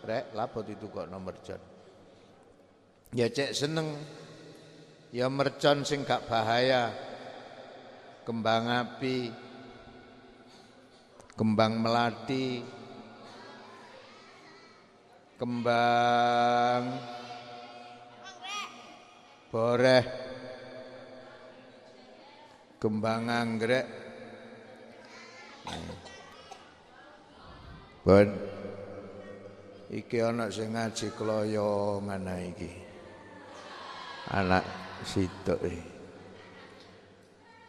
Rek 0.02 0.34
lapo 0.34 0.66
ditukokno 0.66 1.16
mercon? 1.22 1.62
Ya 3.14 3.30
cek 3.30 3.54
seneng. 3.54 3.94
Ya 5.14 5.30
mercon 5.30 5.86
sing 5.86 6.02
gak 6.02 6.26
bahaya. 6.26 6.90
Kembang 8.26 8.66
api 8.68 9.45
kembang 11.36 11.84
melati, 11.84 12.64
kembang 15.36 16.82
boreh, 19.52 20.04
kembang 22.80 23.28
anggrek. 23.28 23.86
Bon, 28.06 28.28
iki 29.92 30.22
anak 30.22 30.54
sing 30.54 30.72
ngaji 30.72 31.06
kloyongan 31.12 32.24
iki. 32.48 32.72
Anak 34.32 34.64
sitok 35.04 35.60
iki. 35.68 35.95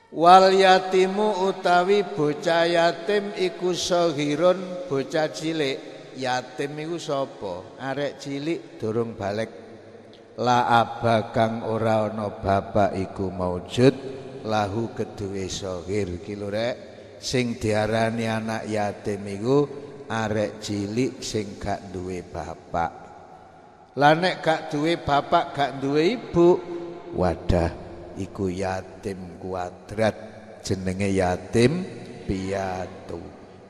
Wal 0.07 0.55
yatimu 0.55 1.51
utawi 1.51 1.99
bocah 2.07 2.63
yatim 2.63 3.35
iku 3.35 3.75
sahirun 3.75 4.87
bocah 4.87 5.27
cilik. 5.35 5.75
Yatim 6.15 6.79
iku? 6.79 6.95
Arek 7.75 8.15
cilik 8.15 8.79
durung 8.79 9.19
balik. 9.19 9.51
La 10.39 10.69
aba 10.79 11.33
kang 11.35 11.65
ora 11.67 12.07
ana 12.07 12.31
bapak 12.31 12.95
iku 12.95 13.33
maujud 13.33 13.95
lahu 14.47 14.95
keduwe 14.95 15.51
sahir 15.51 16.23
ki 16.23 16.39
rek. 16.39 16.75
Sing 17.19 17.59
diarani 17.59 18.31
anak 18.31 18.63
yatim 18.69 19.27
iku 19.27 19.67
arek 20.07 20.63
cilik 20.63 21.19
sing 21.19 21.59
gak 21.59 21.91
duwe 21.91 22.23
bapak. 22.23 22.91
Lah 23.99 24.13
nek 24.15 24.39
gak 24.39 24.71
duwe 24.71 25.01
bapak 25.01 25.51
gak 25.51 25.71
duwe 25.81 26.15
ibu, 26.15 26.49
wadah 27.17 27.86
iku 28.17 28.49
yatim 28.49 29.39
kuadrat. 29.39 30.15
Jenenge 30.65 31.09
yatim 31.13 31.85
piatu. 32.27 33.21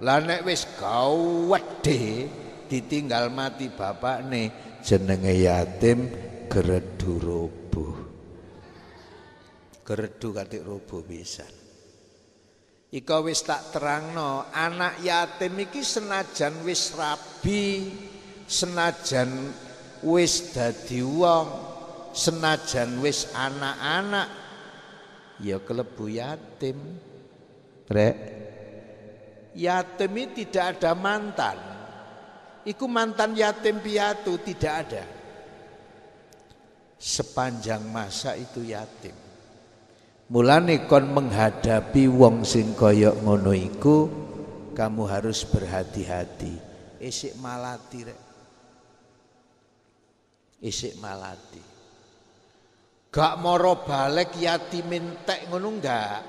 Lah 0.01 0.17
nek 0.23 0.47
wis 0.47 0.65
gawedhe 0.79 2.25
ditinggal 2.67 3.31
mati 3.31 3.71
bapakne 3.71 4.51
jenenge 4.83 5.33
yatim 5.33 6.11
geredu 6.51 7.13
roboh 7.19 7.95
geredu 9.87 10.27
katik 10.35 10.63
roboh 10.67 11.01
bisa 11.03 11.47
Ika 12.87 13.19
wis 13.19 13.43
tak 13.43 13.75
terangno 13.75 14.47
anak 14.55 15.03
yatim 15.03 15.59
iki 15.59 15.83
senajan 15.83 16.63
wis 16.63 16.95
rabi 16.95 17.91
senajan 18.47 19.27
wis 20.07 20.55
dadi 20.55 21.03
wong 21.03 21.47
senajan 22.15 23.03
wis 23.03 23.27
anak-anak 23.35 24.27
ya 25.41 25.61
kelebu 25.61 26.05
yatim. 26.09 26.77
Rek. 27.87 28.17
Yatim 29.57 30.11
ini 30.13 30.33
tidak 30.45 30.77
ada 30.77 30.91
mantan. 30.93 31.57
Iku 32.67 32.85
mantan 32.85 33.33
yatim 33.33 33.79
piatu 33.79 34.37
tidak 34.43 34.73
ada. 34.85 35.03
Sepanjang 36.97 37.81
masa 37.87 38.35
itu 38.35 38.61
yatim. 38.67 39.15
Mulane 40.27 40.83
kon 40.85 41.07
menghadapi 41.15 42.11
wong 42.11 42.43
sing 42.43 42.75
kaya 42.75 43.15
ngono 43.15 43.55
iku 43.55 44.11
kamu 44.75 45.03
harus 45.07 45.47
berhati-hati. 45.47 46.53
Isik 46.99 47.39
malati 47.39 47.99
rek. 48.03 48.19
Isik 50.59 50.99
malati 50.99 51.76
Gak 53.17 53.41
moro 53.41 53.81
balik 53.81 54.37
yatim 54.37 54.93
entek 54.93 55.49
ngono 55.49 55.73
enggak. 55.73 56.21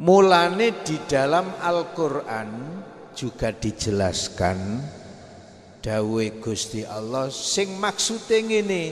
Mulane 0.00 0.80
di 0.80 0.96
dalam 1.04 1.60
Al-Qur'an 1.60 2.80
juga 3.12 3.52
dijelaskan 3.52 4.80
dawe 5.84 6.24
Gusti 6.40 6.88
Allah 6.88 7.28
sing 7.28 7.76
maksude 7.76 8.48
ngene 8.48 8.84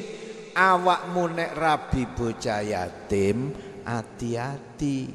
awakmu 0.53 1.33
nek 1.33 1.53
rabi 1.57 2.05
bocah 2.05 2.61
yatim 2.61 3.57
hati-hati 3.89 5.09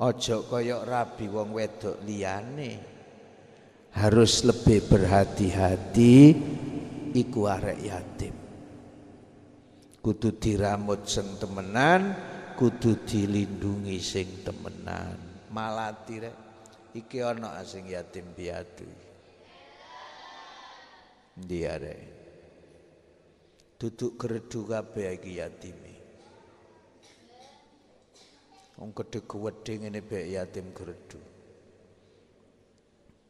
ojo 0.00 0.36
koyok 0.48 0.82
rabi 0.88 1.28
wong 1.28 1.52
wedok 1.52 2.00
liyane. 2.00 2.72
Harus 3.92 4.40
lebih 4.48 4.88
berhati-hati 4.88 6.16
iku 7.12 7.44
arek 7.44 7.80
yatim 7.84 8.43
kudu 10.04 10.36
diramut 10.36 11.08
sing 11.08 11.24
temenan 11.40 12.12
kudu 12.60 13.00
dilindungi 13.08 13.96
sing 14.04 14.28
temenan. 14.44 15.16
Malati 15.48 16.20
rek 16.20 16.36
iki 16.92 17.24
ana 17.24 17.64
sing 17.64 17.88
yatim 17.88 18.28
piatu. 18.36 18.84
Ndi 21.40 21.58
arek? 21.64 22.00
Duduk 23.80 24.20
geredu 24.20 24.68
kabeh 24.68 25.16
iki 25.16 25.40
yatime. 25.40 25.94
Wong 28.78 28.90
gedhe 28.92 29.22
gedhe 29.24 29.72
ngene 29.80 30.00
bek 30.02 30.26
yatim 30.34 30.66
geredu 30.74 31.18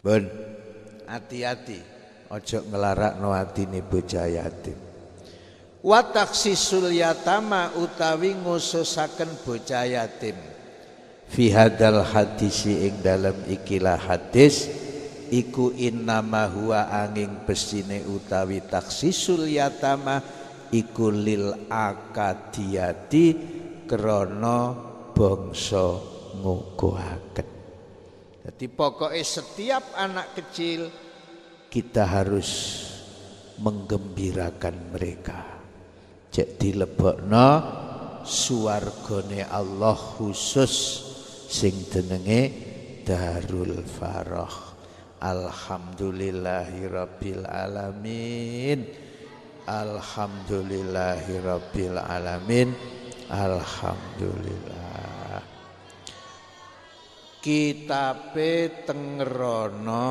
ben 0.04 0.28
hati-hati 1.08 1.80
ojo 2.28 2.58
ngelarakno 2.68 3.32
atine 3.32 3.80
bocah 3.80 4.28
yatim 4.28 4.76
wa 5.84 6.00
taksisul 6.00 6.88
yatama 6.96 7.76
utawi 7.76 8.32
ngususaken 8.32 9.44
bocah 9.44 9.84
yatim. 9.84 10.34
Fi 11.28 11.52
hadal 11.52 12.00
hadisi 12.00 12.88
ing 12.88 13.04
dalam 13.04 13.36
ikilah 13.44 14.00
hadis 14.00 14.64
iku 15.28 15.76
innama 15.76 16.48
huwa 16.48 16.88
angin 16.88 17.44
besine 17.44 18.00
utawi 18.08 18.64
taksisul 18.64 19.44
yatama 19.44 20.24
iku 20.72 21.12
lil 21.12 21.68
akadiyati 21.68 23.26
krana 23.84 24.72
bangsa 25.12 26.00
ngukuhaken. 26.40 27.48
Jadi 28.44 28.66
pokoknya 28.68 29.24
setiap 29.24 29.84
anak 29.96 30.36
kecil 30.36 30.88
kita 31.72 32.04
harus 32.04 32.80
menggembirakan 33.56 34.92
mereka 34.92 35.53
cek 36.34 36.58
dilebokno 36.58 37.62
suwargane 38.26 39.46
Allah 39.46 39.94
khusus 39.94 40.74
sing 41.46 41.86
jenenge 41.86 42.50
Darul 43.06 43.78
Farah. 43.86 44.74
Alhamdulillahirabbil 45.22 47.46
alamin. 47.46 48.82
Alhamdulillahirabbil 49.62 52.02
alamin. 52.02 52.74
Alhamdulillah. 53.30 55.38
Kitabe 57.44 58.72
tengerono 58.88 60.08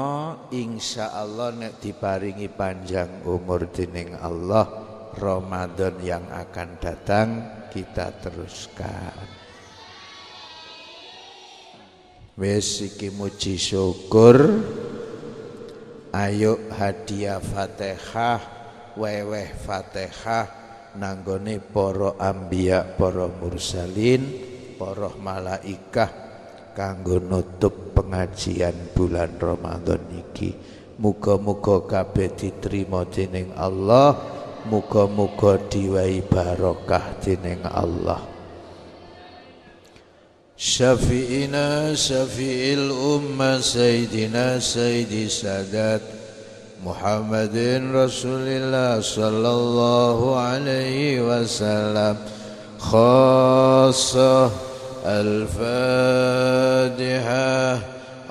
insyaallah 0.53 1.49
nek 1.57 1.81
diparingi 1.81 2.45
panjang 2.47 3.25
umur 3.25 3.65
dening 3.73 4.13
Allah 4.21 4.82
Ramadan 5.13 5.95
yang 6.01 6.25
akan 6.29 6.69
datang 6.81 7.29
kita 7.69 8.13
teruskan. 8.21 9.43
Wis 12.33 12.81
iki 12.81 13.13
muji 13.13 13.61
syukur. 13.61 14.41
Ayo 16.13 16.61
hadiah 16.69 17.41
Fatihah 17.41 18.41
weweh 18.93 19.49
Fatihah 19.53 20.45
nanggone 20.93 21.57
para 21.57 22.13
ambiya 22.21 22.85
para 22.97 23.25
mursalin 23.25 24.21
para 24.77 25.09
malaikah 25.17 26.09
kanggo 26.77 27.17
nutup 27.17 27.97
pengajian 27.97 28.73
bulan 28.93 29.33
Ramadan 29.37 30.01
iki. 30.13 30.53
Muga-muga 31.01 31.81
kabeh 31.85 32.29
diterima 32.37 33.05
dening 33.09 33.49
Allah 33.57 34.32
muga-muga 34.69 35.57
diwai 35.69 36.21
barokah 36.27 37.17
dening 37.23 37.63
Allah. 37.65 38.33
الأمة 42.73 43.59
سيدنا 43.59 44.59
سيد 44.59 45.27
سادات 45.27 46.01
محمد 46.85 47.57
رسول 47.95 48.47
الله 48.47 49.01
صلى 49.01 49.49
الله 49.49 50.39
عليه 50.39 51.21
وسلم 51.21 52.15
خاصة 52.79 54.51
الفاتحة 55.05 56.23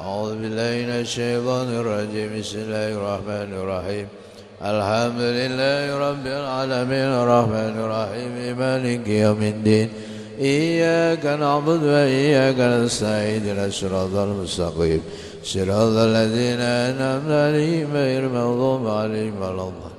أعوذ 0.00 0.32
بالله 0.34 0.72
من 0.86 0.90
الشيطان 1.04 1.68
الرجيم 1.68 2.40
بسم 2.40 2.58
الحمد 4.64 5.20
لله 5.20 5.98
رب 6.08 6.26
العالمين 6.26 7.10
الرحمن 7.22 7.74
الرحيم 7.84 8.58
مالك 8.58 9.08
يوم 9.08 9.42
الدين 9.42 9.88
إياك 10.40 11.26
نعبد 11.26 11.82
وإياك 11.82 12.58
نستعين 12.58 13.42
إلى 13.50 13.66
الصراط 13.66 14.14
المستقيم. 14.14 15.00
صراط 15.44 15.96
الذين 16.08 16.60
أنعمت 16.60 17.30
عليهم 17.30 17.90
غير 17.94 18.26
المغضوب 18.26 18.86
عليهم 18.86 19.36
ولا 19.42 19.50
الضالين. 19.50 19.98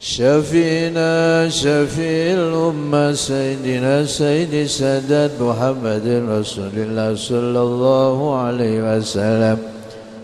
شفينا 0.00 1.48
شفي 1.48 2.34
الأمة 2.34 3.12
سيدنا 3.12 4.04
سيد 4.04 4.66
سادات 4.66 5.30
محمد 5.40 6.06
رسول 6.28 6.74
الله 6.76 7.16
صلى 7.16 7.60
الله 7.68 8.36
عليه 8.38 8.76
وسلم. 8.88 9.58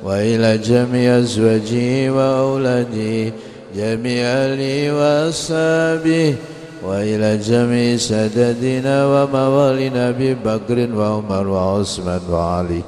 وإلى 0.05 0.59
جميع 0.59 1.19
أزواجه 1.19 2.11
وأولاده 2.11 3.33
جميع 3.77 4.25
آله 4.25 4.93
وأصحابه 4.93 6.35
وإلى 6.83 7.37
جميع 7.37 7.97
سادتنا 7.97 9.07
وموالنا 9.07 10.09
أبي 10.09 10.35
بكر 10.35 10.89
وعمر 10.97 11.49
وعثمان 11.49 12.21
وعلي 12.31 12.83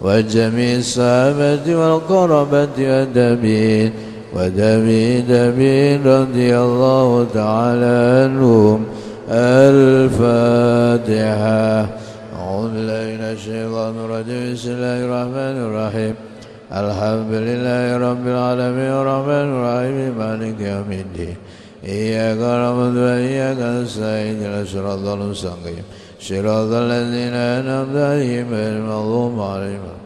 وجميع 0.00 0.76
الصحابة 0.76 1.76
والقربة 1.76 2.76
والتابعين 2.78 3.92
وتابعين 4.34 5.28
تابعين 5.28 6.06
رضي 6.06 6.58
الله 6.58 7.26
تعالى 7.34 7.94
عنهم. 8.24 8.84
الفاتحة. 9.30 10.60
أعوذ 12.38 12.68
بالله 12.70 13.04
من 13.18 13.24
الشيطان 13.34 13.94
الرجيم. 14.04 14.52
بسم 14.54 14.70
الله 14.70 14.98
الرحمن 15.04 15.56
الرحيم. 15.66 16.31
الحمد 16.72 17.32
لله 17.32 17.96
رب 17.96 18.26
العالمين 18.26 18.92
الرحمن 19.00 19.46
الرحيم 19.52 20.18
مالك 20.18 20.60
يوم 20.60 20.92
الدين 20.92 21.36
إياك 21.84 22.38
نعبد 22.38 22.96
وإياك 22.96 23.58
نستعين 23.58 24.36
إلى 24.46 24.66
صراط 24.72 24.98
المستقيم 24.98 25.84
صراط 26.20 26.72
الذين 26.84 27.34
أنعمت 27.58 27.96
عليهم 27.96 28.54
غير 28.54 28.72
المغضوب 28.76 29.40
عليهم 29.40 29.96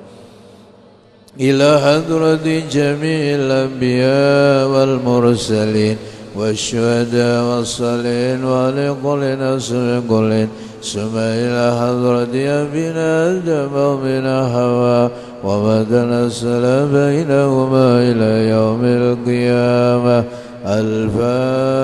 إلى 1.40 1.68
حضرة 1.84 2.46
جميع 2.76 3.22
الأنبياء 3.40 4.68
والمرسلين 4.68 5.96
والشهداء 6.36 7.44
والصالحين 7.44 8.44
ولكل 8.44 9.22
نفس 9.44 9.70
كل 10.10 10.46
ثم 10.82 11.16
إلى 11.16 11.64
حضرة 11.80 12.34
أبينا 12.62 13.30
آدم 13.30 13.72
ومن 13.76 14.24
حواء 14.52 15.10
وما 15.44 15.82
تنزل 15.82 16.88
بينهما 16.92 17.98
إلى 18.02 18.48
يوم 18.48 18.80
القيامة. 18.84 20.24
الفاتحة. 20.66 21.76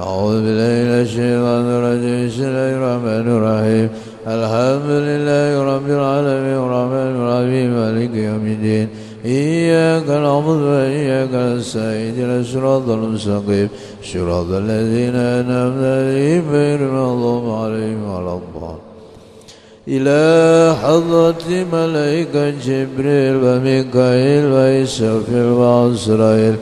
أعوذ 0.00 0.34
بالله 0.44 0.72
من 0.84 1.00
الشيطان 1.02 1.64
الرجيم. 1.64 2.28
بسم 2.28 2.42
الله 2.42 2.70
الرحمن 2.74 3.26
الرحيم. 3.36 3.88
الحمد 4.26 4.90
لله 4.90 5.74
رب 5.74 5.88
العالمين. 5.90 6.58
الرحمن 6.66 7.10
الرحيم. 7.16 7.70
مالك 7.70 8.14
يوم 8.14 8.46
الدين. 8.46 8.88
إياك 9.24 10.08
نعبد 10.08 10.60
وإياك 10.62 11.34
نستعين. 11.34 12.14
إلى 12.14 12.40
الصراط 12.40 12.88
المستقيم. 12.88 13.68
صراط 14.12 14.46
الذين 14.50 15.16
أنعمت 15.16 15.84
عليهم 15.84 16.44
غير 16.52 16.80
المغضوب 16.80 17.44
عليهم 17.50 18.02
ولا 18.10 18.34
الضالين. 18.34 18.87
إلى 19.88 20.74
حضرة 20.82 21.66
ملائكة 21.72 22.50
جبريل 22.50 23.36
وميكائيل 23.44 24.44
وإسرافيل 24.52 25.44
وعزرائيل 25.44 26.54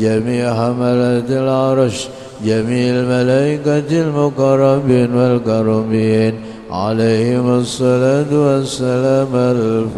جميع 0.00 0.54
حملة 0.54 1.28
العرش 1.30 2.08
جميع 2.44 2.94
الملائكة 2.94 4.02
المقربين 4.02 5.14
والكرمين 5.14 6.34
عليهم 6.70 7.58
الصلاة 7.58 8.30
والسلام 8.32 9.28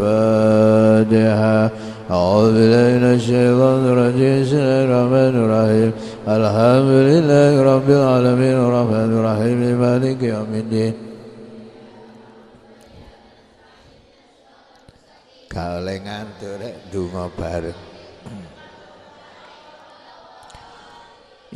الفاتحة 0.06 1.70
أعوذ 2.10 2.52
بالله 2.52 2.98
من 2.98 3.04
الشيطان 3.14 3.84
الرجيم 3.92 4.42
بسم 4.42 4.56
الله 4.56 4.84
الرحمن 4.84 5.34
الرحيم 5.44 5.90
الحمد 6.28 6.90
لله 7.10 7.52
رب 7.74 7.90
العالمين 7.90 8.54
الرحمن 8.66 9.18
الرحيم 9.18 9.80
مالك 9.80 10.22
يوم 10.22 10.46
الدين 10.54 11.05
Kaole 15.56 15.94
ngantuk 16.04 16.54
rek 16.60 16.76
donga 16.92 17.24
bareng. 17.38 17.80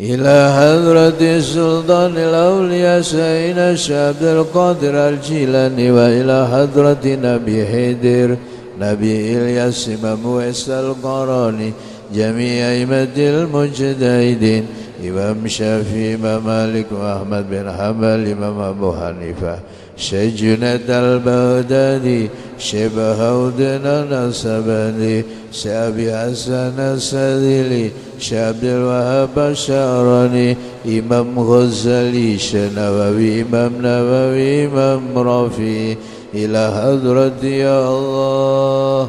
إلى 0.00 0.38
حضرة 0.56 1.40
سلطان 1.40 2.16
الأولياء 2.16 3.00
سيدنا 3.00 3.76
عبد 3.90 4.22
القادر 4.22 5.08
الجيلاني 5.08 5.90
وإلى 5.90 6.48
حضرة 6.52 7.04
نبي 7.04 7.66
حيدر 7.66 8.36
نبي 8.80 9.36
إلياس 9.36 9.88
إمام 9.88 10.26
ويس 10.26 10.68
القراني 10.68 11.72
جميع 12.14 12.70
أئمة 12.72 13.16
المجتهدين 13.18 14.66
إمام 15.04 15.48
شافعي 15.48 16.14
إمام 16.14 16.46
مالك 16.46 16.86
وأحمد 16.92 17.50
بن 17.50 17.72
حنبل 17.72 18.20
إمام 18.32 18.58
أبو 18.60 18.92
حنيفة 18.92 19.58
شجنة 20.00 20.88
البغدادي 20.88 22.28
شبه 22.58 23.20
ودنا 23.38 23.96
نسبني 24.28 25.24
شابي 25.52 26.12
حسن 26.16 26.78
السدلي 26.78 27.90
شعبد 28.18 28.64
الوهاب 28.64 29.38
الشعراني 29.38 30.56
إمام 30.86 31.38
غزالي 31.38 32.38
شنووي 32.38 33.42
إمام 33.42 33.72
نووي 33.82 34.66
إمام 34.66 35.18
رفيع 35.18 35.96
إلى 36.34 36.62
حضرة 36.76 37.44
يا 37.44 37.88
الله 37.88 39.08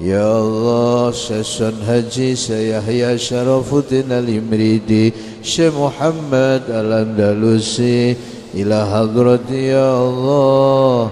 يا 0.00 0.38
الله 0.38 1.10
شسن 1.10 1.72
هجي 1.88 2.36
سيحيى 2.36 3.18
شرف 3.18 3.74
الدين 3.74 4.12
الإمريدي 4.12 5.12
شيخ 5.42 5.74
محمد 5.74 6.62
الأندلسي 6.68 8.16
إلى 8.56 8.78
حضرة 8.92 9.48
يا 9.52 9.90
الله. 10.08 11.10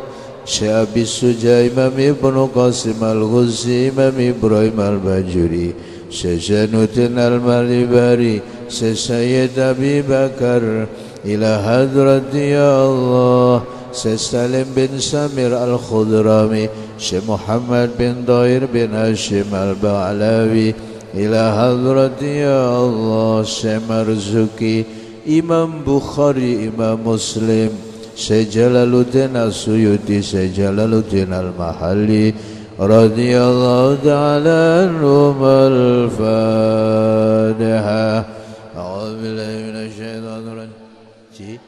أبي 0.62 1.02
السجى 1.02 1.72
إمام 1.72 1.96
ابن 1.98 2.36
قاسم 2.54 3.00
الغزي 3.04 3.88
إمام 3.88 4.16
إبراهيم 4.32 4.78
البجري 4.80 5.68
شيخ 6.10 6.40
جنوتين 6.48 7.18
المالباري 7.18 8.40
سيد 8.68 9.58
أبي 9.58 10.02
بكر. 10.02 10.86
إلى 11.24 11.50
حضرة 11.66 12.32
يا 12.36 12.72
الله. 12.88 13.62
سالم 13.92 14.68
بن 14.76 14.92
سمير 14.98 15.52
الخضرامي 15.64 16.68
شيخ 16.98 17.22
محمد 17.28 17.90
بن 17.98 18.14
ضاير 18.26 18.62
بن 18.74 18.94
هاشم 18.94 19.54
البعلاوي 19.54 20.74
إلى 21.14 21.42
حضرة 21.58 22.20
يا 22.24 22.62
الله. 22.84 23.42
شيخ 23.42 23.80
مرزوكي 23.88 24.84
الدين 28.94 29.36
السيوطي 29.36 30.22
شيخ 30.22 30.52
جلال 30.56 30.94
الدين 30.94 31.32
المحلي 31.32 32.34
رضي 32.80 33.38
الله 33.40 33.98
تعالى 34.04 34.88
عنهم 34.88 35.44
الفاتحة 35.72 36.64
أعوذ 38.76 39.12
بالله 39.22 39.52
من 39.68 39.76
الشيطان 39.86 40.42
الرجيم 40.52 41.58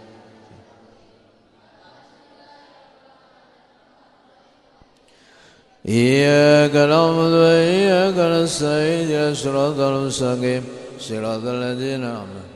إياك 5.89 6.75
نعبد 6.75 7.33
وإياك 7.43 8.19
نستعين 8.19 9.35
صراط 9.35 9.79
المستقيم 9.81 10.63
صراط 11.01 11.45
الذين 11.45 12.05
أنعمت 12.05 12.56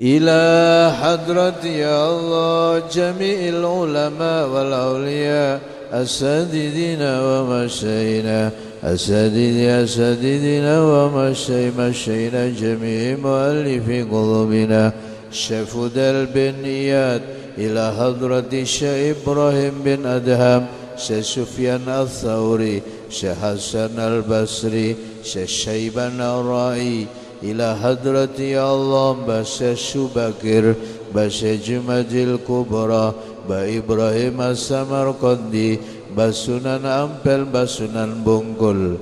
إلى 0.00 0.92
حضرة 1.02 1.66
يا 1.66 2.10
الله 2.10 2.82
جميع 2.92 3.38
العلماء 3.48 4.48
والأولياء 4.48 5.60
أساتذنا 5.92 7.12
ومشينا 7.22 8.50
أساتذ 8.84 9.58
أساتذنا 9.84 10.82
ومشي 10.82 11.70
مشينا 11.70 12.48
جميع 12.48 13.16
مؤلف 13.16 13.86
قلوبنا. 14.10 14.92
شفد 15.34 15.98
البنيات 15.98 17.22
إلى 17.58 17.92
حضرة 17.98 18.50
الشيخ 18.52 19.16
إبراهيم 19.16 19.74
بن 19.84 20.06
أدهم 20.06 20.66
شيخ 20.96 21.24
سفيان 21.26 21.88
الثوري 21.88 22.82
شيخ 23.10 23.38
حسن 23.42 23.98
البصري 23.98 24.96
شيخ 25.24 25.48
شيبان 25.48 26.20
الرائي 26.20 27.06
إلى 27.43 27.67
حضرة 27.83 28.37
يا 28.39 28.65
الله 28.73 29.17
بس 29.27 29.63
شبكر 29.63 30.75
بس 31.15 31.39
جمد 31.45 32.11
الكبرى 32.13 33.05
بإبراهيم 33.49 34.37
السمرقندي 34.41 35.69
بسنن 36.17 36.85
أمبل 36.85 37.41
بسنن 37.53 38.11
بنقل 38.25 38.97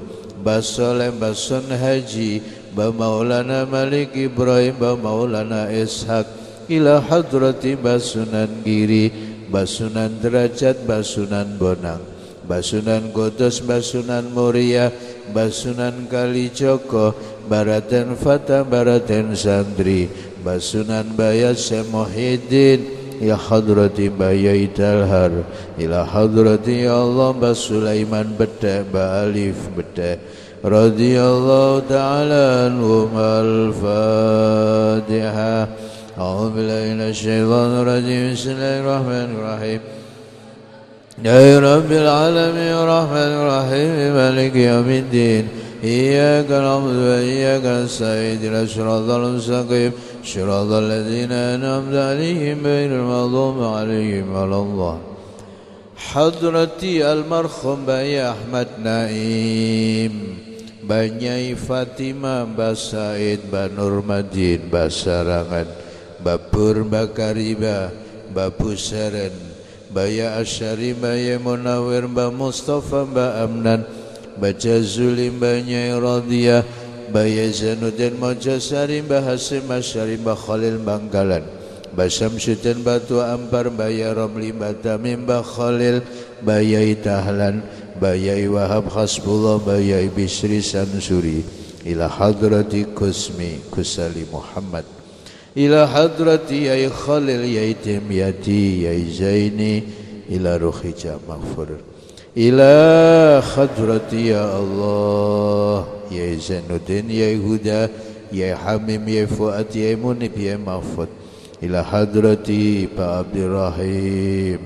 بسلم 0.46 1.14
بسن 1.22 1.68
هجي 1.72 2.42
بمولانا 2.78 3.66
ملك 3.66 4.10
إبراهيم 4.18 4.76
بمولانا 4.82 5.62
إسحاق 5.84 6.26
إلى 6.70 6.94
حضرة 7.10 7.64
بسنن 7.84 8.52
giri 8.66 9.06
basunan 9.48 10.12
derajat 10.20 10.84
basunan 10.84 11.56
bonang 11.56 12.04
basunan 12.48 13.12
godos 13.16 13.64
basunan 13.64 14.28
muria 14.36 14.92
Basunan 15.31 16.11
Kalijogo 16.11 17.15
Baraten 17.47 18.19
Fata 18.19 18.67
Baraten 18.67 19.39
Sandri 19.39 20.11
Basunan 20.43 21.15
Bayat 21.15 21.55
Semohidin 21.55 22.99
Ya 23.23 23.39
hadrati 23.39 24.11
bayai 24.11 24.67
talhar 24.75 25.47
Ila 25.79 26.03
hadrati 26.03 26.83
ya 26.91 26.99
Allah 26.99 27.31
Mbak 27.39 27.55
Sulaiman 27.55 28.35
beda 28.35 28.83
Ba 28.91 29.23
Alif 29.23 29.71
beda 29.71 30.19
Radiyallahu 30.63 31.91
ta'ala 31.91 32.71
anhum 32.71 33.11
al-Fatiha. 33.19 33.85
A'udhu 36.15 36.55
billahi 36.55 36.95
minasyaitanir 36.95 37.83
rajim 37.83 38.31
Bismillahirrahmanirrahim. 38.31 40.02
يا 41.25 41.59
رب 41.59 41.93
العالمين 41.93 42.75
الرحمن 42.83 43.33
الرحيم 43.39 43.91
مالك 44.19 44.55
يوم 44.57 44.89
الدين 44.91 45.49
إياك 45.85 46.51
نعبد 46.51 46.97
وإياك 46.97 47.65
نستعين 47.65 48.39
إلى 48.43 48.67
صراط 48.67 49.09
المستقيم 49.11 49.93
صراط 50.25 50.71
الذين 50.73 51.33
أنعمت 51.33 51.95
عليهم 51.95 52.67
غير 52.67 52.91
المغضوب 53.01 53.63
عليهم 53.63 54.35
ولا 54.35 54.57
الله 54.67 54.99
حضرتي 55.97 57.13
المرحوم 57.13 57.87
بأي 57.87 58.31
أحمد 58.31 58.69
نائم 58.83 60.15
Banyai 60.83 61.55
Fatimah 61.55 62.43
Mbak 62.43 62.75
Said 62.75 63.47
Mbak 63.47 63.71
Nurmadin 63.79 64.67
Bakariba 66.91 67.95
Babu 68.35 68.75
Seren 68.75 69.52
Baya 69.93 70.41
Asyari 70.41 70.97
Baya 70.97 71.37
Munawir 71.37 72.09
Mbak 72.09 72.33
Mustafa 72.33 73.05
Mbak 73.05 73.33
Amnan 73.45 73.81
Baca 74.41 74.77
Zulim 74.81 75.37
Banyai 75.37 75.93
Radiyah 75.93 76.65
Baya 77.13 77.53
Zainuddin 77.53 78.17
Mojasari 78.17 79.05
Mbak 79.05 79.21
Hasim 79.21 79.69
Asyari 79.69 80.17
Mbak 80.17 80.39
Khalil 80.49 80.81
Bangkalan 80.81 81.45
Mbak 81.93 82.09
Syamsuddin 82.09 82.81
Batu 82.81 83.21
Ampar 83.21 83.69
Baya 83.69 84.17
Romli 84.17 84.57
Mbak 84.57 84.81
Tamim 84.81 85.29
Mbak 85.29 85.45
Khalil 85.45 86.01
Bayai 86.41 86.97
Tahlan 86.97 87.61
Bayai 88.01 88.49
Wahab 88.49 88.89
Hasbullah 88.89 89.61
Bayai 89.61 90.09
Bisri 90.09 90.65
Sansuri 90.65 91.45
Ila 91.85 92.09
Hadrati 92.09 92.89
Kusmi 92.97 93.61
Kusali 93.69 94.25
Muhammad 94.33 95.02
إلى 95.57 95.89
حضرة 95.89 96.53
يا 96.53 96.89
خليل 96.89 97.45
يا 97.45 97.75
تيميتي 97.85 98.83
يا 98.83 99.05
زيني 99.11 99.83
إلى 100.31 100.57
روحي 100.57 100.93
مغفور. 101.29 101.67
إلى 102.37 103.43
حضرة 103.43 104.11
يا 104.13 104.59
الله 104.59 105.87
يا 106.13 106.35
زين 106.35 106.63
الدين 106.71 107.11
يا 107.11 107.37
هدى 107.37 107.93
يا 108.33 108.57
حميم 108.57 109.09
يا 109.09 109.27
فؤاد 109.27 109.77
يا 109.77 109.97
منيب 109.97 110.39
يا 110.39 110.57
مغفور. 110.57 111.07
إلى 111.63 111.85
حضرتي 111.85 112.89
با 112.97 113.05
عبد 113.05 113.37
الرحيم 113.37 114.59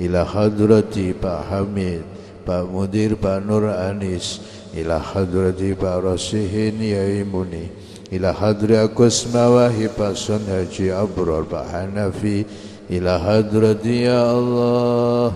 إلى 0.00 0.26
حضرتي 0.26 1.14
با 1.22 1.42
حميد 1.50 2.02
با 2.46 2.64
مدير 2.74 3.14
با 3.14 3.38
نور 3.38 3.70
أنيس 3.90 4.40
إلى 4.74 5.00
حضرتي 5.14 5.74
با 5.74 5.98
رسيهين 5.98 6.82
يا 6.82 7.24
مني 7.24 7.66
إلى 8.12 8.34
حضر 8.34 8.84
أكس 8.84 9.26
مواهب 9.34 10.14
سنهج 10.14 10.80
أبرار 10.80 11.44
بحنفي. 11.52 12.44
إلى 12.90 13.18
حضرة 13.18 13.86
يا 13.86 14.32
الله. 14.32 15.32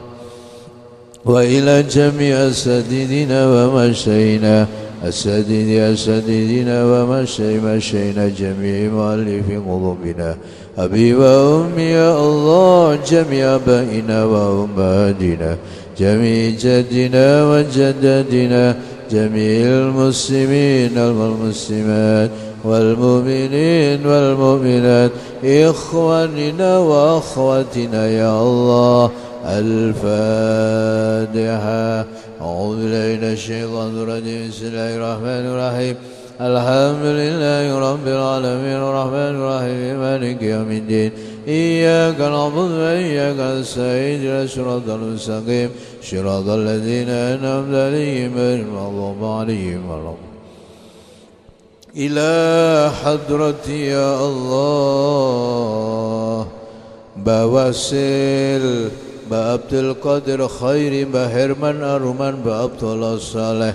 وإلى 1.25 1.83
جميع 1.83 2.37
أساتذنا 2.37 3.47
ومشينا. 3.49 4.66
أساتذ 5.05 5.68
أساتذنا 5.68 6.85
ومشي 6.85 7.59
مشينا 7.61 8.29
جميع 8.29 8.91
مؤلف 8.93 9.45
قلوبنا. 9.51 10.37
أبي 10.79 11.14
وأمي 11.14 11.83
يا 11.83 12.18
الله. 12.18 12.99
جميع 13.11 13.55
أبائنا 13.55 14.25
وأمهاتنا. 14.25 15.57
جميع 15.99 16.51
جدنا 16.61 17.51
وجدتنا. 17.51 18.77
جميع 19.11 19.66
المسلمين 19.66 20.99
والمسلمات. 20.99 22.31
والمؤمنين 22.64 24.06
والمؤمنات 24.06 25.10
إخواننا 25.44 26.78
وأخواتنا 26.78 28.08
يا 28.08 28.42
الله. 28.42 29.10
الفاتحة. 29.46 30.62
أعوذ 32.40 32.76
بالله 32.76 33.18
من 33.20 33.32
الشيطان 33.32 34.02
الرجيم. 34.02 34.48
بسم 34.48 34.66
الله 34.66 34.96
الرحمن 34.96 35.44
الرحيم. 35.52 35.96
الحمد 36.40 37.04
لله 37.04 37.92
رب 37.92 38.06
العالمين. 38.06 38.76
الرحمن 38.76 39.34
الرحيم. 39.40 40.00
مالك 40.00 40.42
يوم 40.42 40.70
الدين. 40.70 41.10
إياك 41.48 42.20
نعبد 42.20 42.70
وإياك 42.70 43.60
نستعين. 43.60 44.20
إلى 44.20 44.48
صراط 44.48 44.88
المستقيم. 44.88 45.70
صراط 46.02 46.48
الذين 46.48 47.08
أنعمت 47.08 47.74
عليهم 47.74 48.38
غير 48.38 48.58
المغضوب 48.60 49.24
عليهم 49.24 49.90
ولا 49.90 50.32
إلى 51.97 52.90
حضرتي 53.05 53.86
يا 53.86 54.26
الله 54.26 55.28
بواسل 57.16 58.88
بعبد 59.30 59.74
القادر 59.74 60.49
خير 60.49 61.09
بهرمان 61.09 61.82
أرمان 61.82 62.43
بعبد 62.43 62.82
الله 62.84 63.18
صالح. 63.18 63.74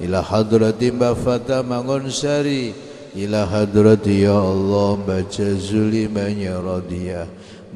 إلى 0.00 0.24
حضرة 0.24 0.80
بفتى 0.80 1.62
منغنسري 1.62 2.72
إلى 3.16 3.46
حضرة 3.46 4.08
يا 4.08 4.38
الله 4.52 4.98
بجزولي 5.08 6.08
من 6.08 6.38
يرضيه 6.40 7.26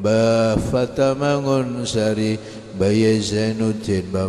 Ba 0.03 0.57
Fatamangun 0.59 1.86
Sari 1.86 2.38
Ba 2.74 2.90
Zainuddin 3.20 4.11
Ba 4.11 4.26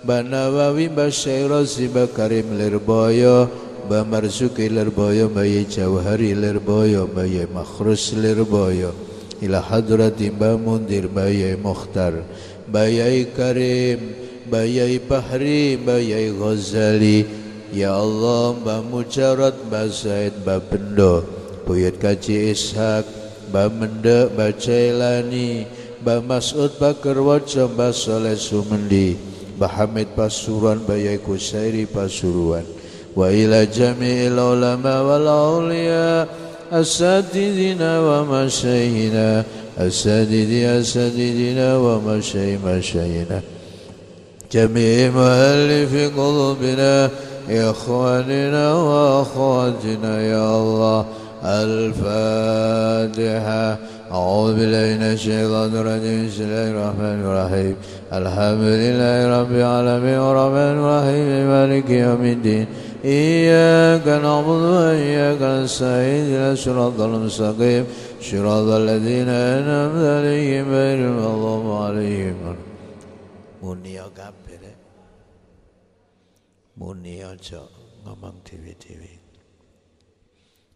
Banawawi 0.00 0.88
Basyairasi 0.88 1.92
Bakarim 1.92 2.56
Lirboyo 2.56 3.52
Bamarzuki 3.84 4.72
Lirboyo 4.72 5.28
Bayi 5.28 5.68
Jauhari 5.68 6.32
Lirboyo 6.32 7.04
Bayi 7.04 7.44
Makhrus 7.44 8.16
Lirboyo 8.16 8.96
Ila 9.44 9.60
Hadrati 9.60 10.32
Bamundir 10.32 11.04
Bayi 11.04 11.52
Mukhtar 11.60 12.24
Bayi 12.72 13.28
Karim 13.36 14.16
Bayi 14.48 14.96
Bahri 15.04 15.76
Bayi 15.76 16.32
Ghazali. 16.32 17.28
Ya 17.68 17.92
Allah 17.92 18.56
Mbak 18.56 18.80
Mujarat 18.88 19.56
Mbak 19.68 19.86
Zaid 19.92 20.32
Mbak 20.42 20.60
Bendo 20.72 21.28
Buyut 21.68 22.00
Kaji 22.00 22.56
Ishak 22.56 23.04
Mbak 23.52 23.68
Mendek 23.76 24.26
Mbak 24.32 24.52
Jailani 24.64 25.68
Mbak 26.00 26.20
Mas'ud 26.24 26.72
Mbak 26.80 27.04
Kerwojo 27.04 27.68
Mbak 27.68 27.92
Soleh 27.92 28.34
Sumendi 28.40 29.29
Ba 29.60 29.68
Hamid 29.68 30.16
Pasuruan 30.16 30.80
Ba 30.88 30.96
Yai 30.96 31.18
Kusairi 31.20 31.84
Pasuruan 31.84 32.64
Wa 33.14 33.28
ila 33.28 33.66
jami'il 33.68 34.32
ulama 34.32 35.04
wal 35.04 35.28
awliya 35.28 36.24
Asadidina 36.72 38.00
wa 38.00 38.24
masyayina 38.24 39.44
Asadidi 39.76 40.64
asadidina 40.64 41.76
wa 41.76 42.00
masyayi 42.00 42.56
masyayina 42.56 43.42
جميع 44.50 45.10
مؤلف 45.10 45.94
قلوبنا 46.18 47.10
إخواننا 47.50 48.74
وأخواتنا 48.74 50.22
يا 50.22 50.56
الله 50.56 51.06
الفاتحة 52.50 53.78
أعوذ 54.11 54.55
بالله 54.55 54.85
من 54.97 55.03
الشيطان 55.15 55.71
الرجيم 55.75 56.27
بسم 56.27 56.43
الله 56.43 56.67
الرحمن 56.71 57.19
الرحيم 57.25 57.75
الحمد 58.19 58.67
لله 58.83 59.17
رب 59.37 59.51
العالمين 59.51 60.19
الرحمن 60.31 60.75
الرحيم 60.81 61.27
مالك 61.53 61.89
يوم 61.89 62.23
الدين 62.35 62.65
إياك 63.05 64.07
نعبد 64.07 64.63
وإياك 64.77 65.41
نستعين 65.41 66.23
إلى 66.35 66.55
صراط 66.55 66.99
المستقيم 67.01 67.83
صراط 68.21 68.67
الذين 68.81 69.29
أنعمت 69.29 70.03
عليهم 70.17 70.65
غير 70.73 70.97
المغضوب 71.09 71.65
عليهم 71.83 72.37
Muni 73.65 73.97
kabeh 73.97 74.61
Muni 76.77 77.17
aja 77.25 77.65
ngomong 78.05 78.45
dewi-dewi 78.45 79.17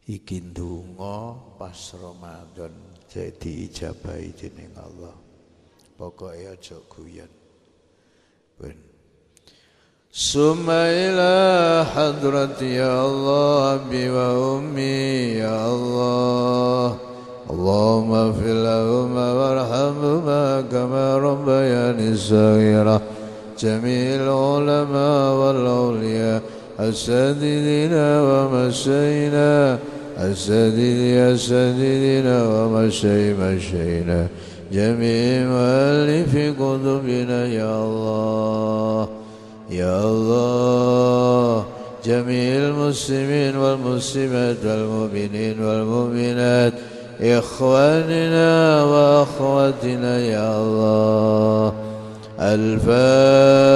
iki 0.09 0.41
ndonga 0.41 1.37
pas 1.61 1.93
Ramadan 1.93 2.73
jadi 3.13 3.51
ijabahi 3.69 4.29
dening 4.37 4.73
Allah 4.77 5.15
pokoke 5.97 6.35
aja 6.47 6.77
guyon 6.89 7.31
ben 8.59 8.77
Summa 10.09 10.89
ila 10.89 11.85
hadrati 11.85 12.81
ya 12.81 12.89
Allah 13.05 13.77
bi 13.85 14.09
wa 14.09 14.57
ummi 14.57 15.37
ya 15.37 15.53
Allah 15.53 16.97
Allahumma 17.49 18.33
fil 18.33 18.57
lahumma 18.65 19.25
warhamhuma 19.37 20.65
kama 20.69 21.17
rabbayani 21.21 22.17
saghira 22.17 22.97
جميع 23.59 24.15
العلماء 24.23 25.33
والأولياء 25.39 26.41
الساددين 26.79 27.93
ومسينا 28.29 29.79
السديد 30.18 31.18
السديدنا 31.18 32.48
ومشي 32.48 33.34
مشينا 33.34 34.26
جميع 34.72 35.46
مؤلف 35.46 36.36
قطبنا 36.60 37.46
يا 37.46 37.84
الله 37.84 39.08
يا 39.70 40.04
الله. 40.04 41.64
جميع 42.04 42.56
المسلمين 42.56 43.56
والمسلمات 43.56 44.56
والمؤمنين 44.64 45.60
والمؤمنات 45.60 46.72
إخواننا 47.20 48.82
وأخواتنا 48.84 50.18
يا 50.18 50.56
الله. 50.58 51.72
الفاتحة. 52.40 53.74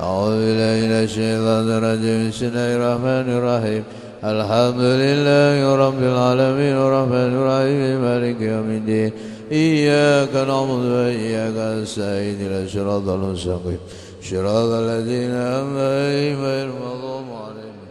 أعوذ 0.00 0.30
بالله 0.30 0.86
من 0.86 0.92
الشيطان 1.04 1.70
الرجيم. 1.70 2.28
بسم 2.30 2.46
الله 2.46 2.76
الرحمن 2.76 3.26
الرحيم. 3.38 3.82
الحمد 4.24 4.80
لله 4.80 5.74
رب 5.74 5.98
العالمين 6.02 6.76
الرحمن 6.76 7.32
الرحيم 7.38 8.00
مالك 8.06 8.40
يوم 8.40 8.70
الدين 8.70 9.12
إياك 9.52 10.34
نعبد 10.34 10.84
وإياك 10.94 11.82
نستعين 11.82 12.38
إلى 12.46 12.68
صراط 12.68 13.08
المستقيم 13.08 13.78
صراط 14.22 14.70
الذين 14.82 15.34
غير 15.76 16.38
المغضوب 16.66 17.26
عليهم 17.44 17.86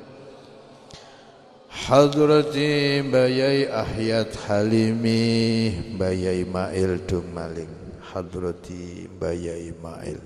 حضرتي 1.69 3.01
بيي 3.01 3.81
أحيات 3.81 4.35
حليمي 4.47 5.69
بيي 5.99 6.43
مائل 6.43 6.99
تمالين 7.07 7.71
حضرتي 8.13 9.07
بيي 9.21 9.73
مائل 9.83 10.19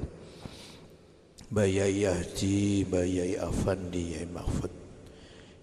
بيي 1.52 2.02
يهدي 2.02 2.84
بيي 2.84 3.40
أفندي 3.44 4.28
مغفد 4.36 4.85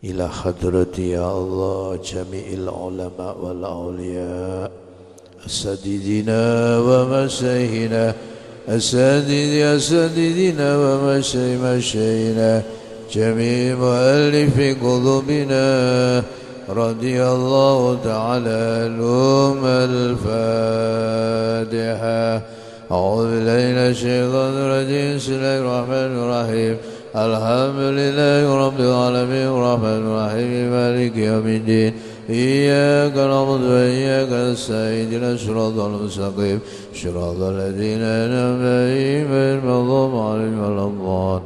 إلى 0.05 0.29
حضرة 0.29 0.99
يا 0.99 1.33
الله 1.33 1.99
جميع 2.13 2.47
العلماء 2.53 3.37
والأولياء 3.43 4.71
أساتذنا 5.47 6.79
ومشايخنا 6.79 8.15
أساتذ 8.69 9.55
أساتذنا 9.77 10.69
ومشاي 10.79 11.57
مشايخنا 11.57 12.63
جميع 13.13 13.77
مؤلف 13.77 14.57
قلوبنا 14.83 15.67
رضي 16.69 17.25
الله 17.25 17.99
تعالى 18.05 18.61
عنهم 18.85 19.59
الفاتحة. 19.87 21.03
أعوذ 22.93 23.25
بالله 23.31 23.61
من 23.73 23.79
الشيطان 23.91 24.53
الرجيم 24.53 25.17
بسم 25.17 25.33
الله 25.33 25.59
الرحمن 25.59 26.13
الرحيم. 26.23 26.77
الحمد 27.17 27.83
لله 28.01 28.67
رب 28.67 28.81
العالمين 28.81 29.49
الرحمن 29.49 30.01
الرحيم 30.07 30.71
مالك 30.73 31.17
يوم 31.17 31.47
الدين. 31.47 31.93
إياك 32.31 33.17
نعبد 33.17 33.63
وإياك 33.63 34.33
نستعين. 34.33 35.13
اهدنا 35.13 35.33
الصراط 35.33 35.79
المستقيم. 35.79 36.61
صراط 37.03 37.41
الذين 37.41 38.03
أنعمت 38.03 38.65
عليهم 38.65 39.33
غير 39.33 39.59
المغضوب 39.59 40.13
عليهم 40.27 40.59
ولا 40.65 41.41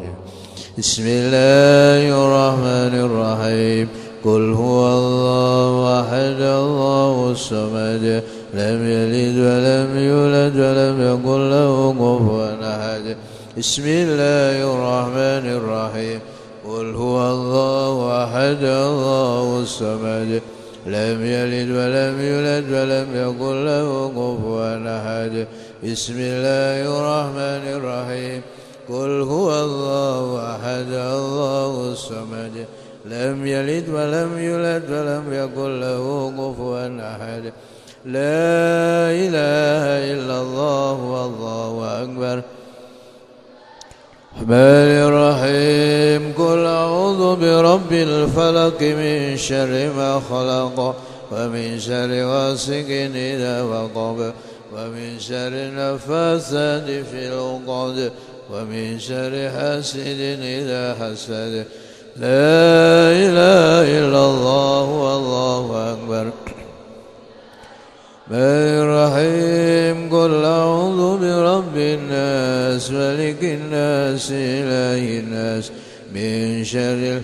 بسم 0.78 1.02
الله 1.06 2.02
الرحمن 2.22 2.94
الرحيم. 3.06 3.88
قل 4.24 4.52
هو 4.52 4.80
الله 4.98 6.00
أحد 6.00 6.40
الله 6.62 7.30
الصمد. 7.30 8.22
لم 8.54 8.78
يلد 8.94 9.36
ولم 9.46 9.90
يولد 10.10 10.56
ولم 10.64 10.96
يكن 11.10 11.40
له 11.50 11.92
كفوا 11.92 12.50
أحد. 12.74 13.16
بسم 13.58 13.82
الله 13.86 14.56
الرحمن 14.74 15.46
الرحيم 15.56 16.20
قل 16.68 16.94
هو 16.94 17.30
الله 17.30 18.24
أحد 18.24 18.62
الله 18.62 19.60
الصمد 19.62 20.42
لم 20.86 21.18
يلد 21.24 21.68
ولم 21.70 22.20
يولد 22.20 22.66
ولم 22.72 23.08
يكن 23.14 23.64
له 23.64 24.08
كفوا 24.08 24.76
أحد 24.96 25.46
بسم 25.84 26.14
الله 26.18 26.76
الرحمن 26.98 27.64
الرحيم 27.76 28.42
قل 28.88 29.20
هو 29.20 29.64
الله 29.64 30.54
أحد 30.54 30.92
الله 30.92 31.92
الصمد 31.92 32.66
لم 33.06 33.46
يلد 33.46 33.88
ولم 33.88 34.38
يولد 34.38 34.84
ولم 34.90 35.24
يكن 35.32 35.80
له 35.80 36.32
كفوا 36.38 37.00
أحد 37.00 37.44
لا 38.04 39.10
إله 39.24 39.84
إلا 40.12 40.40
الله 40.40 40.92
والله 40.92 42.02
أكبر 42.02 42.42
الرحمن 44.48 45.08
الرحيم. 45.08 46.32
قل 46.38 46.66
أعوذ 46.66 47.36
برب 47.36 47.92
الفلق 47.92 48.82
من 48.82 49.36
شر 49.36 49.90
ما 49.96 50.20
خلق 50.30 50.96
ومن 51.32 51.80
شر 51.80 52.24
غاسق 52.24 52.86
إذا 53.14 53.62
وقب 53.62 54.32
ومن 54.74 55.18
شر 55.18 55.52
النفاثات 55.52 56.86
في 57.10 57.28
العقد 57.28 58.12
ومن 58.52 58.98
شر 58.98 59.50
حاسد 59.50 60.20
إذا 60.42 60.94
حسد. 61.00 61.66
لا 62.16 63.10
إله 63.26 63.98
إلا 63.98 64.22
الله 64.30 64.84
والله 64.84 65.92
أكبر. 65.92 66.32
الرحيم 68.32 70.10
قل 70.10 70.44
أعوذ 70.44 71.18
برب 71.18 71.76
الناس 71.76 72.90
ملك 72.90 73.42
الناس 73.42 74.28
إله 74.32 75.18
الناس 75.20 75.70
من 76.14 76.64
شر 76.64 77.20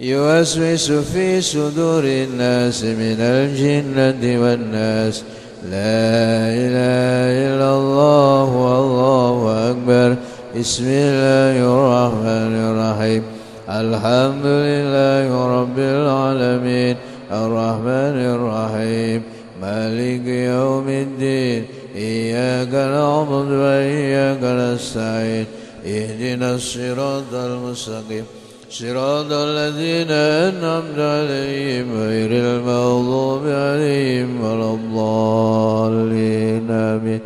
يوسوس 0.00 0.90
في 0.92 1.40
صدور 1.40 2.04
الناس 2.04 2.84
من 2.84 3.16
الجنة 3.20 4.42
والناس 4.42 5.22
لا 5.62 6.50
إله 6.50 7.46
إلا 7.46 7.70
الله 7.78 8.44
والله 8.44 9.70
أكبر 9.70 10.16
بسم 10.58 10.84
الله 10.86 11.56
الرحمن 11.74 12.54
الرحيم 12.70 13.22
الحمد 13.68 14.46
لله 14.46 15.60
رب 15.60 15.78
العالمين 15.78 16.96
الرحمن 17.32 18.16
الرحيم. 18.34 19.22
مالك 19.62 20.26
يوم 20.26 20.88
الدين. 20.88 21.64
إياك 21.96 22.74
نعبد 22.74 23.50
وإياك 23.50 24.42
نستعين. 24.42 25.46
اهدنا 25.86 26.54
الصراط 26.54 27.34
المستقيم. 27.34 28.24
صراط 28.70 29.26
الذين 29.30 30.10
أنعمت 30.10 30.98
عليهم 30.98 32.00
غير 32.00 32.30
المغضوب 32.30 33.42
عليهم 33.46 34.44
ولا 34.44 34.74
الضالين. 34.74 36.70
آمين. 36.70 37.20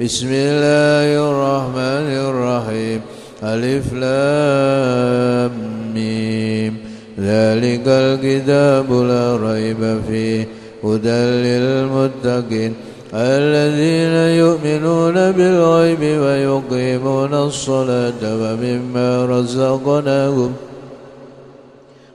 بسم 0.00 0.28
الله 0.30 1.30
الرحمن 1.30 2.08
الرحيم. 2.30 3.00
ألف 3.42 3.92
لام 3.92 5.52
ميم. 5.94 6.81
ذلك 7.22 7.86
الكتاب 7.86 8.92
لا 8.92 9.36
ريب 9.36 10.00
فيه 10.08 10.48
هدى 10.84 11.22
للمتقين. 11.44 12.72
الذين 13.14 14.14
يؤمنون 14.40 15.14
بالغيب 15.32 16.00
ويقيمون 16.00 17.34
الصلاة 17.34 18.22
ومما 18.22 19.26
رزقناهم. 19.26 20.52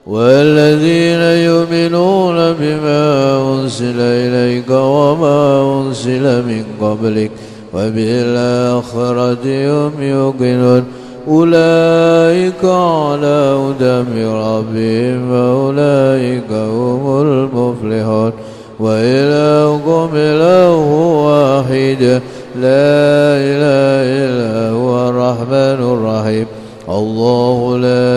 والذين 0.07 1.21
يؤمنون 1.49 2.53
بما 2.53 3.03
أنزل 3.53 3.99
إليك 3.99 4.69
وما 4.69 5.39
أنزل 5.81 6.23
من 6.23 6.63
قبلك 6.81 7.31
وبالآخرة 7.73 9.45
هم 9.45 9.93
يوقنون. 10.01 10.83
أولئك 11.27 12.63
على 12.63 13.57
هدى 13.59 13.95
من 14.11 14.27
ربهم 14.27 15.31
وأولئك 15.31 16.51
هم 16.51 17.21
المفلحون. 17.21 18.31
وإلهكم 18.79 20.09
إله 20.13 20.77
واحد 21.27 22.21
لا 22.55 23.37
إله 23.51 24.03
إلا 24.23 24.69
هو 24.69 25.09
الرحمن 25.09 25.79
الرحيم. 25.93 26.45
الله 26.89 27.77
لا 27.77 28.07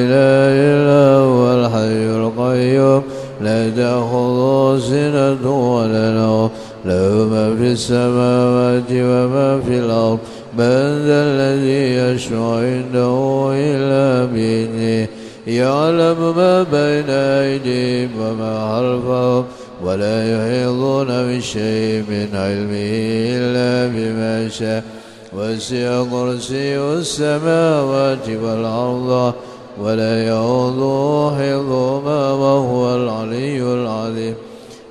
إله 0.00 0.50
إلا 0.72 1.04
هو 1.24 1.42
الحي 1.54 2.06
القيوم. 2.16 3.02
لا 3.40 3.70
تأخذه 3.70 4.78
سنة 4.78 5.74
ولا 5.76 6.10
نوم. 6.10 6.50
له 6.84 7.28
ما 7.30 7.56
في 7.56 7.72
السماوات 7.72 8.90
وما 8.92 9.60
في 9.60 9.78
الأرض. 9.78 10.18
من 10.58 11.04
ذا 11.06 11.20
الذي 11.28 11.84
يشفع 11.96 12.56
عنده 12.56 13.50
إلا 13.52 14.24
بإذنه 14.32 15.08
يعلم 15.46 16.36
ما 16.36 16.62
بين 16.62 17.10
أيديهم 17.10 18.10
وما 18.20 18.54
خلفهم 18.76 19.44
ولا 19.84 20.16
يحيطون 20.32 21.06
بشيء 21.08 22.04
من 22.08 22.28
علمه 22.34 22.92
إلا 23.36 23.92
بما 23.94 24.48
شاء. 24.48 24.84
وسع 25.36 26.04
كرسي 26.10 26.78
السماوات 26.78 28.28
والأرض 28.28 29.34
ولا 29.80 30.26
يؤوده 30.26 31.36
حفظهما 31.36 32.32
وهو 32.32 32.96
العلي 32.96 33.62
العظيم. 33.62 34.34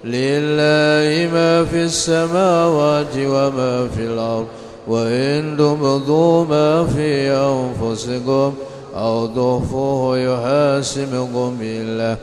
لله 0.03 1.31
ما 1.33 1.65
في 1.65 1.83
السماوات 1.83 3.15
وما 3.17 3.87
في 3.95 4.03
الأرض 4.03 4.47
وإن 4.87 5.57
تبدوا 5.57 6.45
ما 6.45 6.87
في 6.87 7.31
أنفسكم 7.31 8.53
أو 8.95 9.27
تخفوه 9.27 10.19
يحاسبكم 10.19 11.57
بالله 11.59 12.17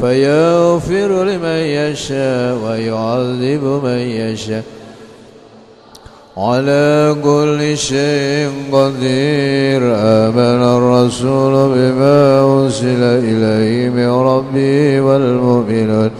فيغفر 0.00 1.24
لمن 1.24 1.46
يشاء 1.46 2.58
ويعذب 2.64 3.80
من 3.84 3.98
يشاء. 3.98 4.62
على 6.36 7.16
كل 7.24 7.78
شيء 7.78 8.50
قدير. 8.72 9.82
آمن 9.96 10.62
الرسول 10.76 11.54
بما 11.74 12.40
أرسل 12.40 13.02
إليه 13.02 13.88
من 13.88 14.08
ربه 14.08 15.00
والمؤمنون. 15.00 16.10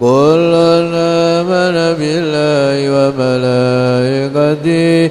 كل 0.00 0.52
آمن 0.94 1.76
بالله 1.98 2.90
وملائكته 2.94 5.10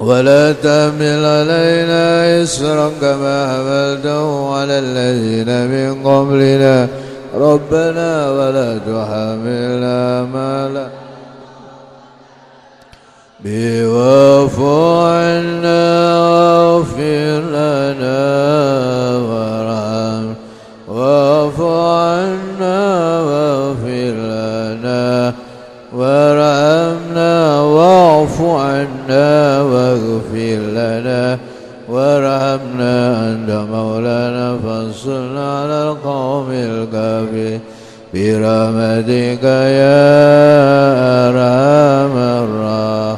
ولا 0.00 0.52
تحمل 0.52 1.24
علينا 1.24 2.42
إسرا 2.42 2.90
كما 3.00 3.36
حملته 3.52 4.54
على 4.56 4.78
الذين 4.78 5.50
من 5.68 6.06
قبلنا. 6.06 6.88
ربنا 7.34 8.30
ولا 8.30 8.78
تحملنا 8.78 10.22
ما 10.24 10.68
لا 10.74 10.88
بواف 13.44 14.60
عنا 15.12 15.84
واغفر 16.28 17.40
لنا 17.56 18.20
وارحم. 19.28 20.26
واعف 20.88 21.60
عنا 21.60 22.20
لنا 22.70 23.49
وارحمنا 25.94 27.60
واعف 27.60 28.40
عنا 28.40 29.62
واغفر 29.62 30.58
لنا. 30.70 31.38
وارحمنا 31.88 33.28
أنت 33.30 33.50
مولانا 33.72 34.56
فانصرنا 34.64 35.60
على 35.60 35.82
القوم 35.82 36.48
الكافرين. 36.50 37.60
برحمتك 38.14 39.44
يا 39.44 40.08
أرحم 41.28 42.14
الراحمين. 42.42 43.16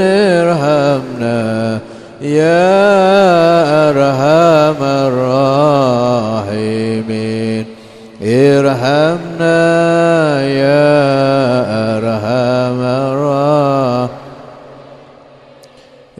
ارحمنا 0.00 1.40
يا 2.22 2.70
أرحم 3.90 4.80
الراحمين. 4.82 6.81
إرحمنا 8.32 9.60
يا 10.42 10.92
أرحم 11.96 12.80
الراحمين. 12.80 14.22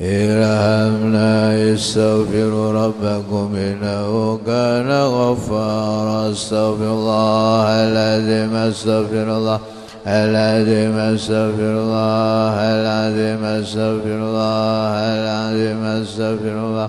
إرحمنا 0.02 1.30
استغفروا 1.74 2.72
ربكم 2.72 3.48
إنه 3.56 4.38
كان 4.46 4.90
غفارا. 4.90 6.30
استغفر 6.32 6.90
الله 6.92 7.66
العظيم 7.88 8.52
استغفر 8.56 9.26
الله 9.38 9.58
العظيم 10.06 10.96
استغفر 11.14 11.72
الله 11.84 12.56
العظيم 12.76 13.42
استغفر 13.44 14.18
الله 14.28 14.94
العظيم 15.18 15.80
استغفر 15.84 16.54
الله 16.66 16.88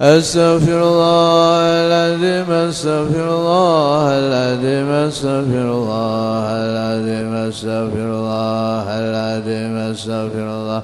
أستغفر 0.00 0.82
الله 0.82 1.62
العظيم 1.86 2.50
أستغفر 2.50 3.26
الله 3.34 4.06
العظيم 4.18 4.90
أستغفر 4.90 5.66
الله 5.74 6.46
العظيم 6.70 7.34
أستغفر 7.34 8.08
الله 8.18 8.86
العظيم 8.86 9.76
أستغفر 9.76 10.46
الله. 10.58 10.82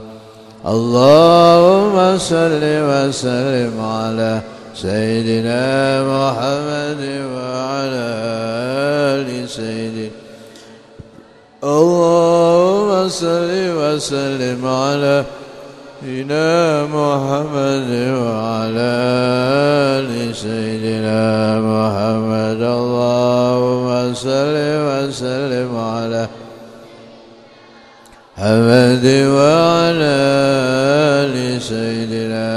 اللهم 0.67 2.19
صل 2.19 2.63
وسلم 2.91 3.75
على 3.81 4.41
سيدنا 4.75 5.63
محمد 6.03 7.03
وعلى 7.35 8.07
آل 9.15 9.49
سيدنا. 9.49 10.11
اللهم 11.65 13.09
صل 13.09 13.51
وسلم 13.79 14.67
على 14.67 15.15
سيدنا 15.23 15.44
محمد 16.05 17.91
وعلى 18.21 18.93
آل 19.97 20.37
سيدنا 20.37 21.25
محمد. 21.61 22.61
اللهم 22.61 24.15
صل 24.15 24.57
وسلم 24.89 25.71
على 25.77 26.29
محمد 28.37 29.07
وعلى 29.37 30.17
آل 31.25 31.63
سيدنا 31.63 32.49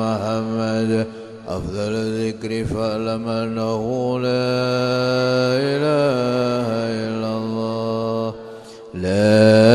محمد. 0.00 1.06
أفضل 1.48 1.92
الذكر 2.06 2.64
فاعلم 2.64 3.28
أنه 3.28 3.84
لا 4.20 4.48
إله 5.72 6.66
إلا 7.04 7.30
الله. 7.36 8.34
لا 8.94 9.73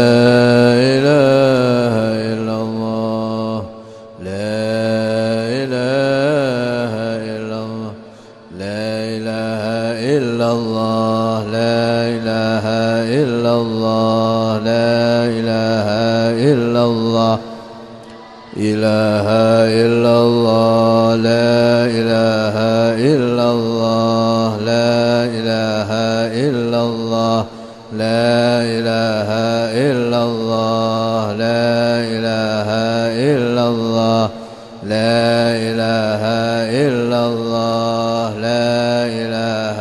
إلا 37.10 37.26
الله. 37.26 38.38
لا 38.38 39.10
إله 39.10 39.80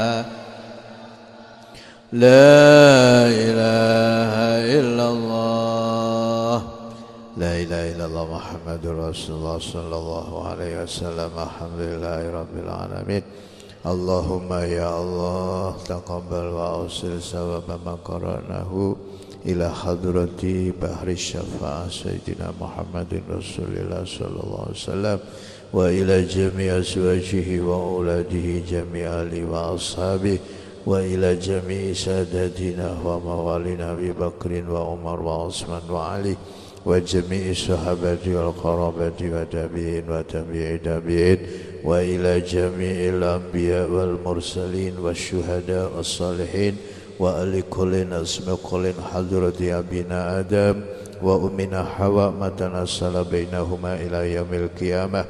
لا 2.25 3.29
إله 3.29 4.33
إلا 4.81 5.07
الله. 5.13 6.57
لا 7.37 7.53
إله 7.63 7.83
إلا 7.93 8.05
الله 8.09 8.25
محمد 8.33 8.81
رسول 8.81 9.37
الله 9.37 9.59
صلى 9.61 9.97
الله 9.97 10.29
عليه 10.49 10.73
وسلم. 10.83 11.31
الحمد 11.37 11.81
لله 11.81 12.21
رب 12.33 12.55
العالمين. 12.65 13.23
اللهم 13.87 14.51
يا 14.53 14.91
الله 15.01 15.77
تقبل 15.85 16.47
وأوصل 16.57 17.23
سبب 17.23 17.69
ما 17.85 17.95
قرأناه 18.05 18.97
إلى 19.47 19.67
حضرة 19.71 20.43
بحر 20.83 21.09
الشفاعة 21.09 21.89
سيدنا 21.89 22.57
محمد 22.61 23.23
رسول 23.31 23.73
الله 23.77 24.03
صلى 24.19 24.41
الله 24.45 24.61
عليه 24.65 24.81
وسلم. 24.81 25.19
وإلى 25.73 26.23
جميع 26.23 26.79
أزواجه 26.79 27.61
وأولاده 27.61 28.49
جميع 28.71 29.23
آله 29.23 29.45
وأصحابه 29.45 30.39
وإلى 30.87 31.37
جميع 31.37 31.93
سادتنا 31.93 32.99
وموالينا 33.05 33.93
أبي 33.93 34.13
بكر 34.13 34.65
وعمر 34.71 35.21
وعثمان 35.23 35.83
وعلي 35.91 36.37
وجميع 36.87 37.51
الصحابة 37.51 38.19
والقرابة 38.27 39.21
وتابعين 39.23 40.05
وتابعي 40.11 40.79
تابعين 40.79 41.39
وإلى 41.85 42.41
جميع 42.41 42.97
الأنبياء 43.15 43.91
والمرسلين 43.91 44.99
والشهداء 44.99 45.91
والصالحين 45.97 46.77
وآل 47.19 47.63
كل 47.71 47.95
اسم 48.13 48.57
كل 48.63 48.93
حضرة 49.13 49.61
أبينا 49.61 50.39
آدم 50.41 50.81
وأمنا 51.23 51.85
حواء 51.85 52.31
ما 52.31 52.49
تنسل 52.49 53.25
بينهما 53.25 53.95
إلى 53.95 54.33
يوم 54.33 54.55
القيامة. 54.55 55.25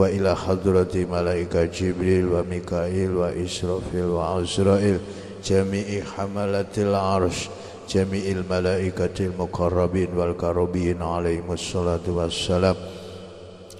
وإلى 0.00 0.36
حضرة 0.36 0.94
ملائكة 0.94 1.64
جبريل 1.64 2.26
وميكائيل 2.32 3.16
وإسرافيل 3.16 4.04
وعزرائيل 4.04 4.98
جميع 5.44 6.04
حملة 6.16 6.74
العرش 6.78 7.48
جميع 7.94 8.24
الملائكة 8.38 9.16
المقربين 9.20 10.08
والكربين 10.16 11.02
عليهم 11.02 11.52
الصلاة 11.52 12.06
والسلام. 12.08 12.76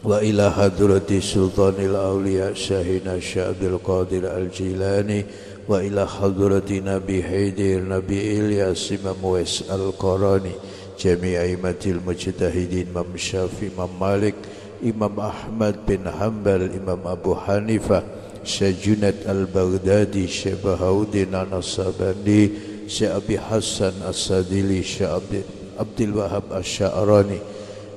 وإلى 0.04 0.50
حضرة 0.50 1.10
سلطان 1.20 1.74
الأولياء 1.78 2.54
شاهنا 2.54 3.20
شعب 3.20 3.60
القادر 3.62 4.36
الجيلاني. 4.36 5.24
وإلى 5.68 6.06
حضرة 6.08 6.70
نبي 6.70 7.22
حيدر 7.22 7.80
نبي 7.94 8.40
إلياس 8.40 8.92
إمام 8.92 9.24
ويس 9.24 9.64
القراني 9.70 10.52
جميع 11.00 11.42
أئمة 11.42 11.82
المجتهدين 11.86 12.86
إمام 12.92 13.16
شافي 13.16 13.70
إمام 13.76 13.88
مالك 14.00 14.34
إمام 14.84 15.20
أحمد 15.20 15.76
بن 15.88 16.10
حنبل 16.10 16.70
إمام 16.82 17.00
أبو 17.06 17.34
حنيفة 17.34 18.02
سجنة 18.44 19.20
البغدادي 19.28 20.28
شبهودين 20.28 21.34
النصابندي 21.34 22.50
Syekh 22.90 23.14
Abi 23.14 23.36
Hasan 23.38 23.94
As-Sadili 24.02 24.82
Syekh 24.82 25.46
Abdul 25.78 26.10
Wahab 26.18 26.50
Asy-Sya'rani 26.50 27.38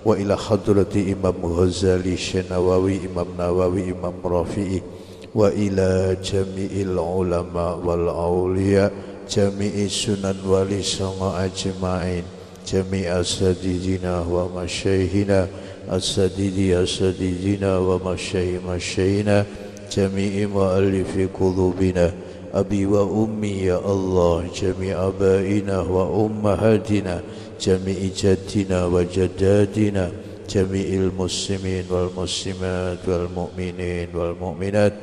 wa 0.05 0.13
ila 0.13 0.37
hadrati 0.37 1.09
Imam 1.09 1.33
Ghazali 1.41 2.13
Syekh 2.13 2.45
Nawawi 2.53 3.01
Imam 3.01 3.25
Nawawi 3.33 3.89
Imam 3.89 4.13
Rafi'i 4.21 4.85
wa 5.33 5.49
ila 5.49 6.13
jami'il 6.21 6.93
ulama 6.93 7.73
wal 7.81 8.05
awliya 8.05 8.93
jami'i 9.25 9.89
sunan 9.89 10.37
wali 10.45 10.85
sama 10.85 11.41
ajma'in 11.41 12.21
jami' 12.61 13.09
asadidina 13.09 14.21
wa 14.29 14.45
masyayhina 14.61 15.49
asadidina 15.89 17.79
wa 17.79 17.99
masyayhi 17.99 18.59
masyayhina 18.59 19.45
jami'i 19.89 20.47
mu'allifi 20.47 21.27
qulubina 21.27 22.11
أبي 22.53 22.85
وأمي 22.85 23.65
يا 23.65 23.81
الله 23.81 24.53
جميع 24.61 25.07
آبائنا 25.07 25.81
وأمهاتنا 25.81 27.21
جميع 27.57 27.99
جدنا 28.13 28.85
وجداتنا 28.85 30.11
جميع 30.49 30.87
المسلمين 31.01 31.85
والمسلمات 31.89 33.01
والمؤمنين 33.09 34.07
والمؤمنات 34.13 34.93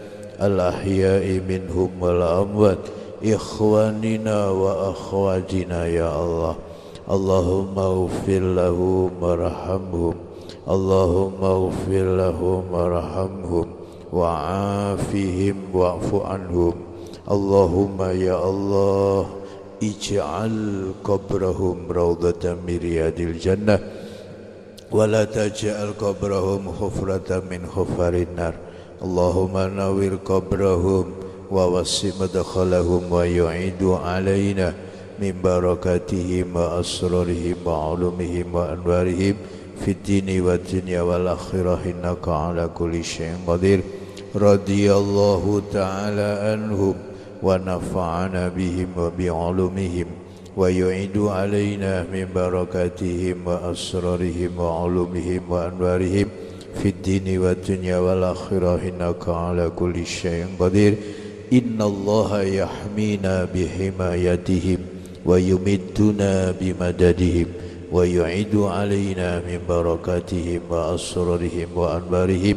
الأحياء 0.43 1.27
منهم 1.43 1.91
والأموات 2.01 2.79
إخواننا 3.25 4.49
وأخواتنا 4.49 5.87
يا 5.87 6.11
الله. 6.23 6.55
اللهم 7.11 7.79
اغفر 7.79 8.43
لهم 8.55 9.11
وارحمهم. 9.21 10.15
اللهم 10.69 11.45
اغفر 11.45 12.17
لهم 12.17 12.63
وارحمهم 12.73 13.67
وعافهم 14.13 15.57
واعف 15.75 16.15
عنهم. 16.15 16.75
اللهم 17.31 17.99
يا 18.03 18.39
الله 18.51 19.27
اجعل 19.83 20.55
قبرهم 21.05 21.77
روضة 21.91 22.45
من 22.67 22.79
رياض 22.83 23.21
الجنة 23.21 23.79
ولا 24.93 25.25
تجعل 25.25 25.93
قبرهم 26.01 26.63
حفرة 26.81 27.43
من 27.51 27.61
حفر 27.67 28.15
النار. 28.15 28.55
اللهم 29.03 29.55
نور 29.59 30.19
قبرهم 30.25 31.05
ووسع 31.51 32.09
مدخلهم 32.21 33.13
ويعيد 33.13 33.83
علينا 33.83 34.75
من 35.21 35.35
بركاتهم 35.43 36.57
وأسرارهم 36.57 37.57
وعلومهم 37.65 38.47
وأنوارهم. 38.55 39.37
في 39.85 39.91
الدين 39.91 40.41
والدنيا 40.41 41.03
والآخرة 41.03 41.81
إنك 41.87 42.29
على 42.29 42.71
كل 42.75 43.05
شيء 43.05 43.35
قدير. 43.47 43.81
رضي 44.37 44.93
الله 44.93 45.63
تعالى 45.73 46.29
عنهم 46.47 46.95
ونفعنا 47.43 48.49
بهم 48.49 48.89
وبعلومهم 48.97 50.07
ويعيد 50.57 51.19
علينا 51.19 52.07
من 52.13 52.27
بركاتهم 52.35 53.37
وأسرارهم 53.47 54.51
وعلومهم 54.59 55.43
وأنوارهم 55.49 56.29
في 56.83 56.89
الدين 56.89 57.39
والدنيا 57.39 57.99
والآخرة 57.99 58.81
إنك 58.89 59.29
على 59.29 59.71
كل 59.77 60.07
شيء 60.07 60.47
قدير. 60.59 60.95
إن 61.53 61.83
الله 61.83 62.43
يحمينا 62.43 63.49
بحمايتهم 63.55 64.79
ويمدنا 65.27 66.55
بمددهم. 66.61 67.47
ويعيد 67.93 68.57
علينا 68.57 69.39
من 69.39 69.61
بركاتهم 69.69 70.61
وأسرارهم 70.71 71.69
وأنبارهم 71.75 72.57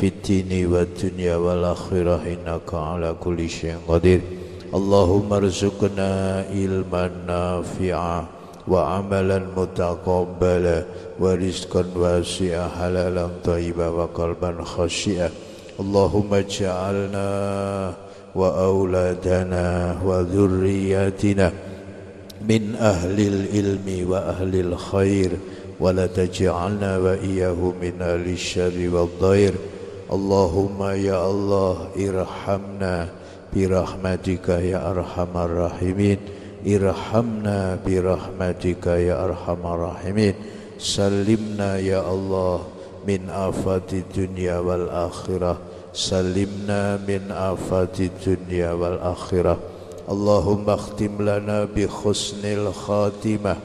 في 0.00 0.06
الدين 0.06 0.66
والدنيا 0.72 1.36
والآخرة. 1.36 2.20
إنك 2.26 2.74
على 2.74 3.14
كل 3.20 3.48
شيء 3.48 3.76
قدير. 3.88 4.20
اللهم 4.74 5.32
ارزقنا 5.32 6.10
علما 6.50 7.10
نافعا 7.26 8.24
وعملا 8.68 9.38
متقبلا 9.56 10.84
ورزقا 11.20 11.84
واسعا 11.96 12.68
حلالا 12.78 13.28
طيبا 13.44 13.88
وقلبا 13.88 14.64
خشيا 14.64 15.30
اللهم 15.80 16.34
اجعلنا 16.34 17.28
وأولادنا 18.34 19.96
وذرياتنا 20.04 21.52
من 22.48 22.76
أهل 22.76 23.20
العلم 23.20 24.10
وأهل 24.10 24.60
الخير 24.60 25.30
ولا 25.80 26.06
تجعلنا 26.06 26.98
وإياه 26.98 27.72
من 27.82 27.92
أهل 28.00 28.26
الشر 28.32 28.88
والضير. 28.92 29.54
اللهم 30.12 30.82
يا 30.82 31.30
الله 31.30 31.76
ارحمنا 31.98 33.08
برحمتك 33.56 34.48
يا 34.48 34.90
أرحم 34.90 35.34
الراحمين. 35.36 36.18
ارحمنا 36.66 37.78
برحمتك 37.86 38.86
يا 38.86 39.24
أرحم 39.24 39.60
الراحمين. 39.64 40.34
سلمنا 40.78 41.78
يا 41.78 42.00
الله 42.10 42.60
من 43.08 43.30
آفات 43.30 43.92
الدنيا 43.92 44.58
والآخرة. 44.58 45.58
سلمنا 45.94 46.96
من 47.08 47.22
آفات 47.30 48.00
الدنيا 48.00 48.72
والآخرة. 48.72 49.58
اللهم 50.10 50.70
اختم 50.70 51.22
لنا 51.22 51.64
بحسن 51.64 52.44
الخاتمة 52.44 53.56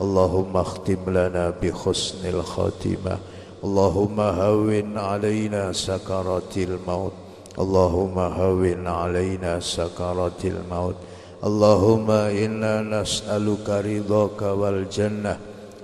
اللهم 0.00 0.56
اختم 0.56 1.02
لنا 1.08 1.52
بحسن 1.62 2.28
الخاتمة 2.28 3.18
اللهم 3.64 4.20
هون 4.20 4.98
علينا 4.98 5.72
سكرات 5.72 6.56
الموت 6.56 7.12
اللهم 7.58 8.18
هون 8.18 8.86
علينا 8.86 9.60
سكرات 9.60 10.44
الموت 10.44 10.94
اللهم 11.44 12.10
إنا 12.10 12.74
نسألك 12.80 13.68
رضاك 13.68 14.42
والجنة 14.42 15.38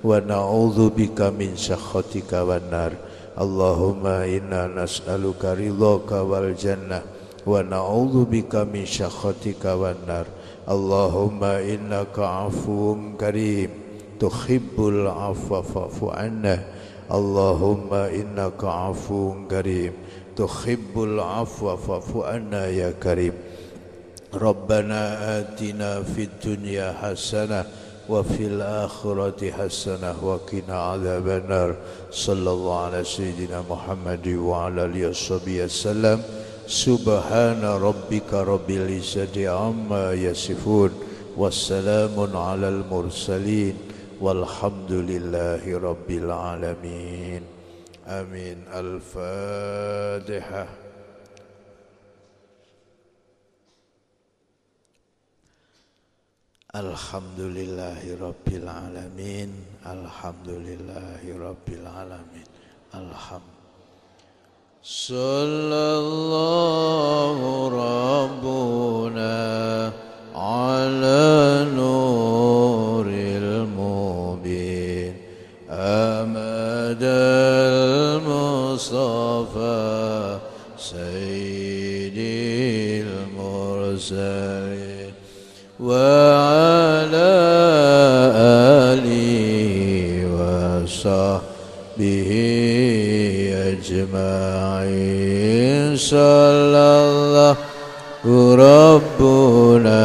ونعوذ 0.04 0.88
بك 0.90 1.20
من 1.20 1.56
سخطك 1.56 2.32
والنار 2.32 2.92
اللهم 3.40 4.06
إنا 4.06 4.66
نسألك 4.66 5.44
رضاك 5.44 6.12
والجنة 6.12 7.02
ونعوذ 7.46 8.24
بك 8.24 8.54
من 8.54 8.86
سخطك 8.86 9.64
والنار. 9.64 10.26
اللهم 10.68 11.44
إنك 11.44 12.18
عفو 12.18 12.96
كريم. 13.20 13.70
تحب 14.20 14.76
العفو 14.78 15.62
فاعف 15.62 16.04
عنا. 16.04 16.64
اللهم 17.12 17.94
إنك 17.94 18.64
عفو 18.64 19.34
كريم. 19.50 19.92
تحب 20.36 20.94
العفو 20.96 21.76
فاعف 21.76 22.16
عنا 22.16 22.66
يا 22.66 22.90
كريم. 23.02 23.32
ربنا 24.34 25.02
آتنا 25.40 26.02
في 26.02 26.22
الدنيا 26.22 26.92
حسنة 26.92 27.64
وفي 28.08 28.46
الآخرة 28.46 29.50
حسنة 29.50 30.14
وقنا 30.22 30.76
عذاب 30.80 31.28
النار. 31.28 31.74
صلى 32.10 32.50
الله 32.50 32.78
على 32.80 33.04
سيدنا 33.04 33.64
محمد 33.70 34.28
وعلى 34.28 34.84
آله 34.84 35.08
وصحبه 35.08 35.64
وسلم. 35.64 36.22
سبحان 36.70 37.64
ربك 37.64 38.34
رب 38.34 38.70
العزة 38.70 39.48
عما 39.50 40.12
يصفون 40.12 40.90
والسلام 41.36 42.36
على 42.36 42.68
المرسلين 42.68 43.76
والحمد 44.20 44.92
لله 44.92 45.78
رب 45.78 46.10
العالمين. 46.10 47.42
آمين. 48.06 48.58
الفاتحة. 48.74 50.66
الحمد 56.76 57.40
لله 57.40 58.16
رب 58.20 58.48
العالمين. 58.48 59.50
الحمد 59.86 60.48
لله 60.48 61.22
رب 61.38 61.68
العالمين. 61.68 62.46
الحمد 62.94 63.49
صلى 64.82 65.86
الله 66.00 67.36
ربنا 68.24 69.92
على 70.34 71.66
نور 71.76 73.06
المبين 73.12 75.14
أمد 75.70 77.04
المصطفى 79.50 80.38
سيد 80.78 82.18
المرسلين 83.76 85.12
وعلى 85.80 87.32
آله 88.96 90.80
وصحبه 90.80 92.30
أجمعين 93.54 94.49
صلى 96.00 96.88
الله 97.04 97.56
ربنا 98.56 100.00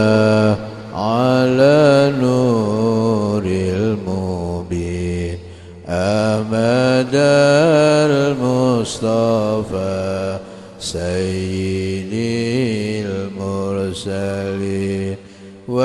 على 0.94 2.14
نور 2.22 3.44
المبين 3.46 5.38
أمد 5.90 7.16
المصطفى 8.76 10.40
سيد 10.80 12.14
المرسلين 13.96 15.18
و 15.68 15.82